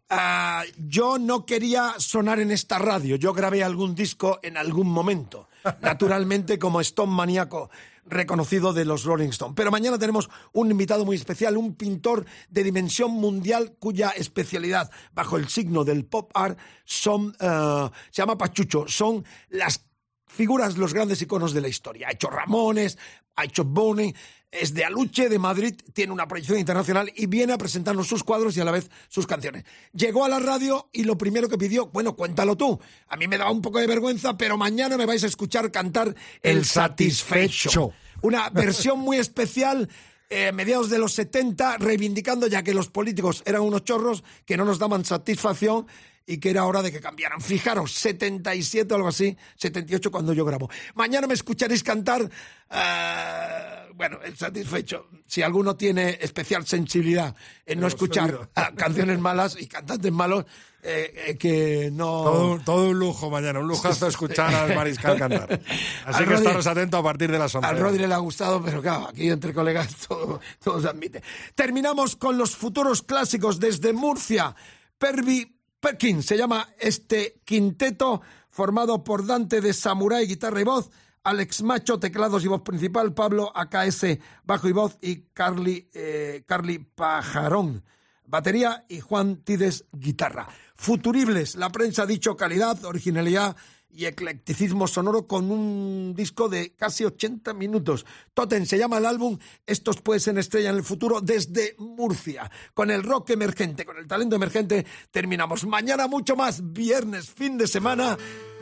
Ah, 0.09 0.63
yo 0.77 1.17
no 1.17 1.45
quería 1.45 1.95
sonar 1.97 2.39
en 2.39 2.51
esta 2.51 2.79
radio. 2.79 3.17
Yo 3.17 3.33
grabé 3.33 3.63
algún 3.63 3.93
disco 3.93 4.39
en 4.41 4.55
algún 4.55 4.89
momento. 4.89 5.49
Naturalmente, 5.81 6.57
como 6.57 6.79
Stone 6.81 7.13
maníaco 7.13 7.69
reconocido 8.05 8.71
de 8.71 8.85
los 8.85 9.03
Rolling 9.03 9.29
Stones. 9.29 9.55
Pero 9.55 9.69
mañana 9.69 9.99
tenemos 9.99 10.29
un 10.53 10.71
invitado 10.71 11.03
muy 11.03 11.17
especial, 11.17 11.57
un 11.57 11.75
pintor 11.75 12.25
de 12.49 12.63
dimensión 12.63 13.11
mundial 13.11 13.75
cuya 13.79 14.11
especialidad, 14.11 14.89
bajo 15.13 15.35
el 15.35 15.49
signo 15.49 15.83
del 15.83 16.05
pop 16.05 16.31
art, 16.33 16.57
son, 16.85 17.35
eh, 17.39 17.89
se 18.09 18.21
llama 18.21 18.37
Pachucho, 18.37 18.85
son 18.87 19.25
las 19.49 19.85
figuras, 20.27 20.77
los 20.77 20.93
grandes 20.93 21.21
iconos 21.21 21.53
de 21.53 21.61
la 21.61 21.67
historia. 21.67 22.07
Ha 22.07 22.11
hecho 22.11 22.29
Ramones, 22.29 22.97
ha 23.35 23.45
hecho 23.45 23.63
Bonnie, 23.63 24.13
es 24.51 24.73
de 24.73 24.85
Aluche, 24.85 25.29
de 25.29 25.39
Madrid, 25.39 25.75
tiene 25.93 26.13
una 26.13 26.27
proyección 26.27 26.57
internacional 26.59 27.11
y 27.15 27.25
viene 27.25 27.53
a 27.53 27.57
presentarnos 27.57 28.07
sus 28.07 28.23
cuadros 28.23 28.55
y 28.55 28.61
a 28.61 28.65
la 28.65 28.71
vez 28.71 28.89
sus 29.09 29.27
canciones. 29.27 29.65
Llegó 29.93 30.25
a 30.25 30.29
la 30.29 30.39
radio 30.39 30.89
y 30.93 31.03
lo 31.03 31.17
primero 31.17 31.49
que 31.49 31.57
pidió, 31.57 31.87
bueno, 31.87 32.15
cuéntalo 32.15 32.55
tú. 32.55 32.79
A 33.07 33.17
mí 33.17 33.27
me 33.27 33.37
daba 33.37 33.51
un 33.51 33.61
poco 33.61 33.79
de 33.79 33.87
vergüenza, 33.87 34.37
pero 34.37 34.57
mañana 34.57 34.97
me 34.97 35.05
vais 35.05 35.23
a 35.23 35.27
escuchar 35.27 35.71
cantar 35.71 36.15
El, 36.41 36.65
Satisfecho. 36.65 37.91
Una 38.21 38.49
versión 38.49 38.99
muy 38.99 39.17
especial. 39.17 39.89
Eh, 40.29 40.51
mediados 40.51 40.89
de 40.89 40.99
los 40.99 41.13
70, 41.13 41.77
reivindicando 41.77 42.47
ya 42.47 42.63
que 42.63 42.73
los 42.73 42.89
políticos 42.89 43.43
eran 43.45 43.61
unos 43.61 43.83
chorros 43.83 44.23
que 44.45 44.57
no 44.57 44.65
nos 44.65 44.79
daban 44.79 45.05
satisfacción 45.05 45.87
y 46.25 46.39
que 46.39 46.49
era 46.49 46.65
hora 46.65 46.81
de 46.81 46.91
que 46.91 46.99
cambiaran. 46.99 47.39
Fijaros, 47.39 47.93
77 47.93 48.93
o 48.93 48.97
algo 48.97 49.07
así, 49.07 49.37
78 49.55 50.11
cuando 50.11 50.33
yo 50.33 50.43
grabo. 50.43 50.69
Mañana 50.95 51.25
me 51.25 51.33
escucharéis 51.33 51.81
cantar, 51.81 52.29
eh, 52.69 53.91
bueno, 53.95 54.19
el 54.23 54.35
satisfecho. 54.35 55.07
Si 55.25 55.41
alguno 55.41 55.77
tiene 55.77 56.17
especial 56.21 56.67
sensibilidad 56.67 57.33
en 57.65 57.79
no 57.79 57.87
escuchar 57.87 58.49
canciones 58.75 59.19
malas 59.19 59.55
y 59.57 59.67
cantantes 59.67 60.11
malos, 60.11 60.45
eh, 60.89 61.13
eh, 61.27 61.37
que 61.37 61.89
no... 61.91 62.05
Todo, 62.23 62.59
todo 62.63 62.89
un 62.89 62.97
lujo 62.99 63.29
mañana, 63.29 63.59
un 63.59 63.67
lujazo 63.67 64.07
escuchar 64.07 64.53
al 64.55 64.73
Mariscal 64.73 65.17
cantar. 65.19 65.59
Así 66.05 66.23
que 66.23 66.29
Rodri- 66.29 66.37
estaros 66.37 66.67
atentos 66.67 66.99
a 66.99 67.03
partir 67.03 67.29
de 67.31 67.37
las 67.37 67.53
11. 67.53 67.67
Al 67.67 67.77
Rodri 67.79 68.07
le 68.07 68.13
ha 68.13 68.17
gustado, 68.19 68.63
pero 68.63 68.81
claro, 68.81 69.07
aquí 69.09 69.29
entre 69.29 69.53
colegas 69.53 69.95
todo, 70.07 70.39
todo 70.63 70.81
se 70.81 70.87
admite. 70.87 71.21
Terminamos 71.55 72.15
con 72.15 72.37
los 72.37 72.55
futuros 72.55 73.01
clásicos 73.01 73.59
desde 73.59 73.91
Murcia. 73.93 74.55
Pervi 74.97 75.55
Perkin 75.79 76.23
se 76.23 76.37
llama 76.37 76.67
este 76.79 77.41
quinteto 77.45 78.21
formado 78.49 79.03
por 79.03 79.25
Dante 79.27 79.61
de 79.61 79.73
Samurai, 79.73 80.25
guitarra 80.25 80.61
y 80.61 80.63
voz, 80.63 80.89
Alex 81.23 81.61
Macho, 81.61 81.99
teclados 81.99 82.43
y 82.43 82.47
voz 82.47 82.61
principal, 82.61 83.13
Pablo 83.13 83.51
AKS, 83.53 84.17
bajo 84.45 84.67
y 84.69 84.71
voz 84.71 84.97
y 85.01 85.23
Carly, 85.33 85.89
eh, 85.93 86.43
Carly 86.47 86.79
Pajarón, 86.79 87.83
batería 88.25 88.85
y 88.89 89.01
Juan 89.01 89.43
Tides, 89.43 89.85
guitarra. 89.91 90.47
Futuribles, 90.77 91.55
la 91.55 91.71
prensa 91.71 92.03
ha 92.03 92.05
dicho 92.05 92.37
calidad, 92.37 92.85
originalidad 92.85 93.57
y 93.89 94.05
eclecticismo 94.05 94.87
sonoro 94.87 95.25
con 95.25 95.49
un 95.49 96.13
disco 96.15 96.49
de 96.49 96.75
casi 96.75 97.03
80 97.03 97.53
minutos. 97.55 98.05
Totem 98.35 98.63
se 98.65 98.77
llama 98.77 98.99
el 98.99 99.07
álbum, 99.07 99.39
estos 99.65 100.01
pueden 100.01 100.19
ser 100.19 100.37
estrella 100.37 100.69
en 100.69 100.75
el 100.75 100.83
futuro 100.83 101.19
desde 101.19 101.75
Murcia. 101.79 102.49
Con 102.75 102.91
el 102.91 103.01
rock 103.01 103.31
emergente, 103.31 103.85
con 103.85 103.97
el 103.97 104.07
talento 104.07 104.35
emergente, 104.35 104.85
terminamos. 105.09 105.65
Mañana 105.65 106.07
mucho 106.07 106.35
más, 106.35 106.73
viernes, 106.73 107.31
fin 107.31 107.57
de 107.57 107.65
semana. 107.65 108.15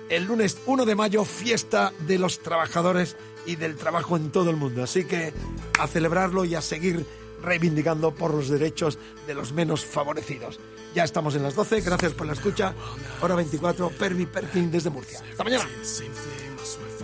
El 0.09 0.23
lunes 0.23 0.57
1 0.67 0.85
de 0.85 0.95
mayo, 0.95 1.25
fiesta 1.25 1.91
de 2.07 2.17
los 2.17 2.41
trabajadores 2.41 3.17
y 3.45 3.57
del 3.57 3.75
trabajo 3.75 4.15
en 4.15 4.31
todo 4.31 4.51
el 4.51 4.55
mundo. 4.55 4.83
Así 4.83 5.03
que 5.03 5.33
a 5.79 5.87
celebrarlo 5.87 6.45
y 6.45 6.55
a 6.55 6.61
seguir 6.61 7.05
reivindicando 7.41 8.15
por 8.15 8.33
los 8.33 8.47
derechos 8.47 8.97
de 9.27 9.33
los 9.33 9.51
menos 9.51 9.83
favorecidos. 9.83 10.59
Ya 10.95 11.03
estamos 11.03 11.35
en 11.35 11.43
las 11.43 11.53
12, 11.55 11.81
gracias 11.81 12.13
por 12.13 12.25
la 12.25 12.31
escucha. 12.31 12.73
Hora 13.19 13.35
24, 13.35 13.89
Permi 13.89 14.25
Perkin 14.27 14.71
desde 14.71 14.89
Murcia. 14.89 15.19
Hasta 15.29 15.43
mañana. 15.43 15.65
Same 15.83 16.09
thing, 16.09 16.55
my 16.55 16.63
sweat 16.63 16.95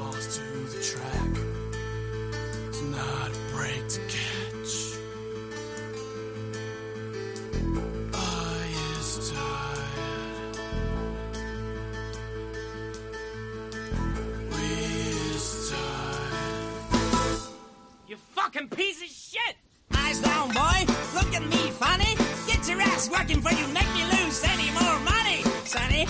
Get 22.61 22.69
your 22.69 22.81
ass 22.83 23.09
working 23.09 23.41
for 23.41 23.51
you 23.51 23.65
make 23.69 23.91
me 23.95 24.03
lose 24.05 24.43
any 24.43 24.69
more 24.69 24.99
money. 24.99 25.41
Sonny, 25.65 26.05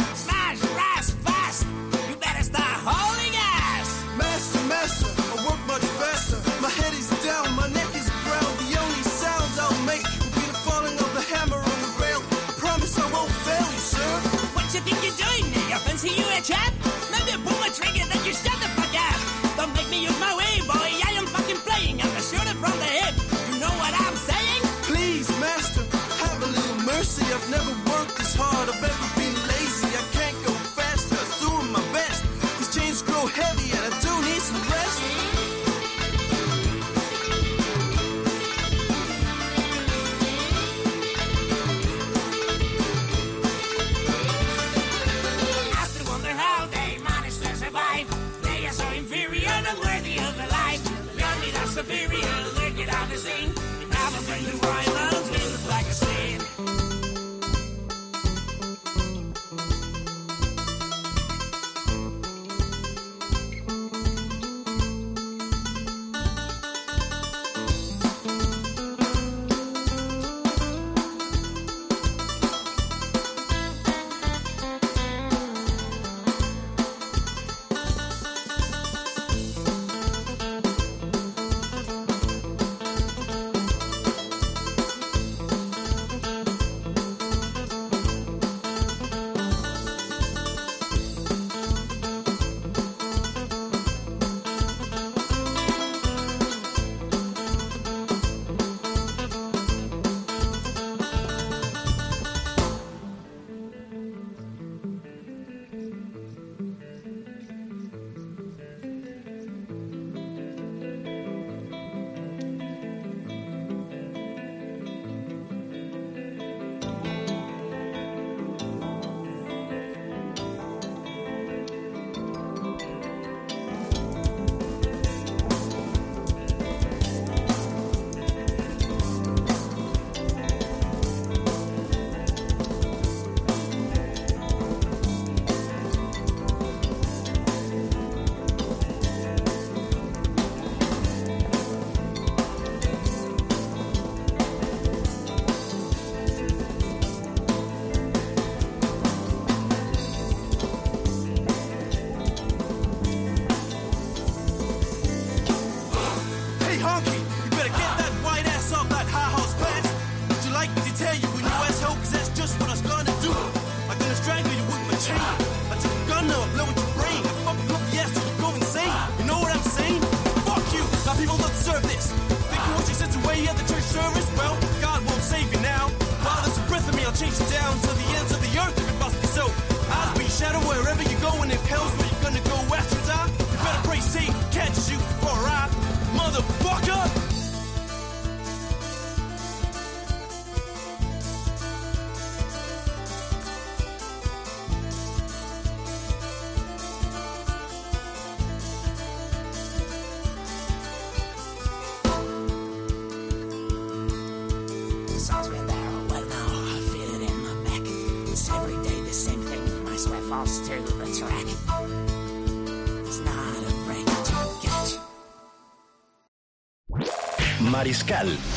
a 218.12 218.51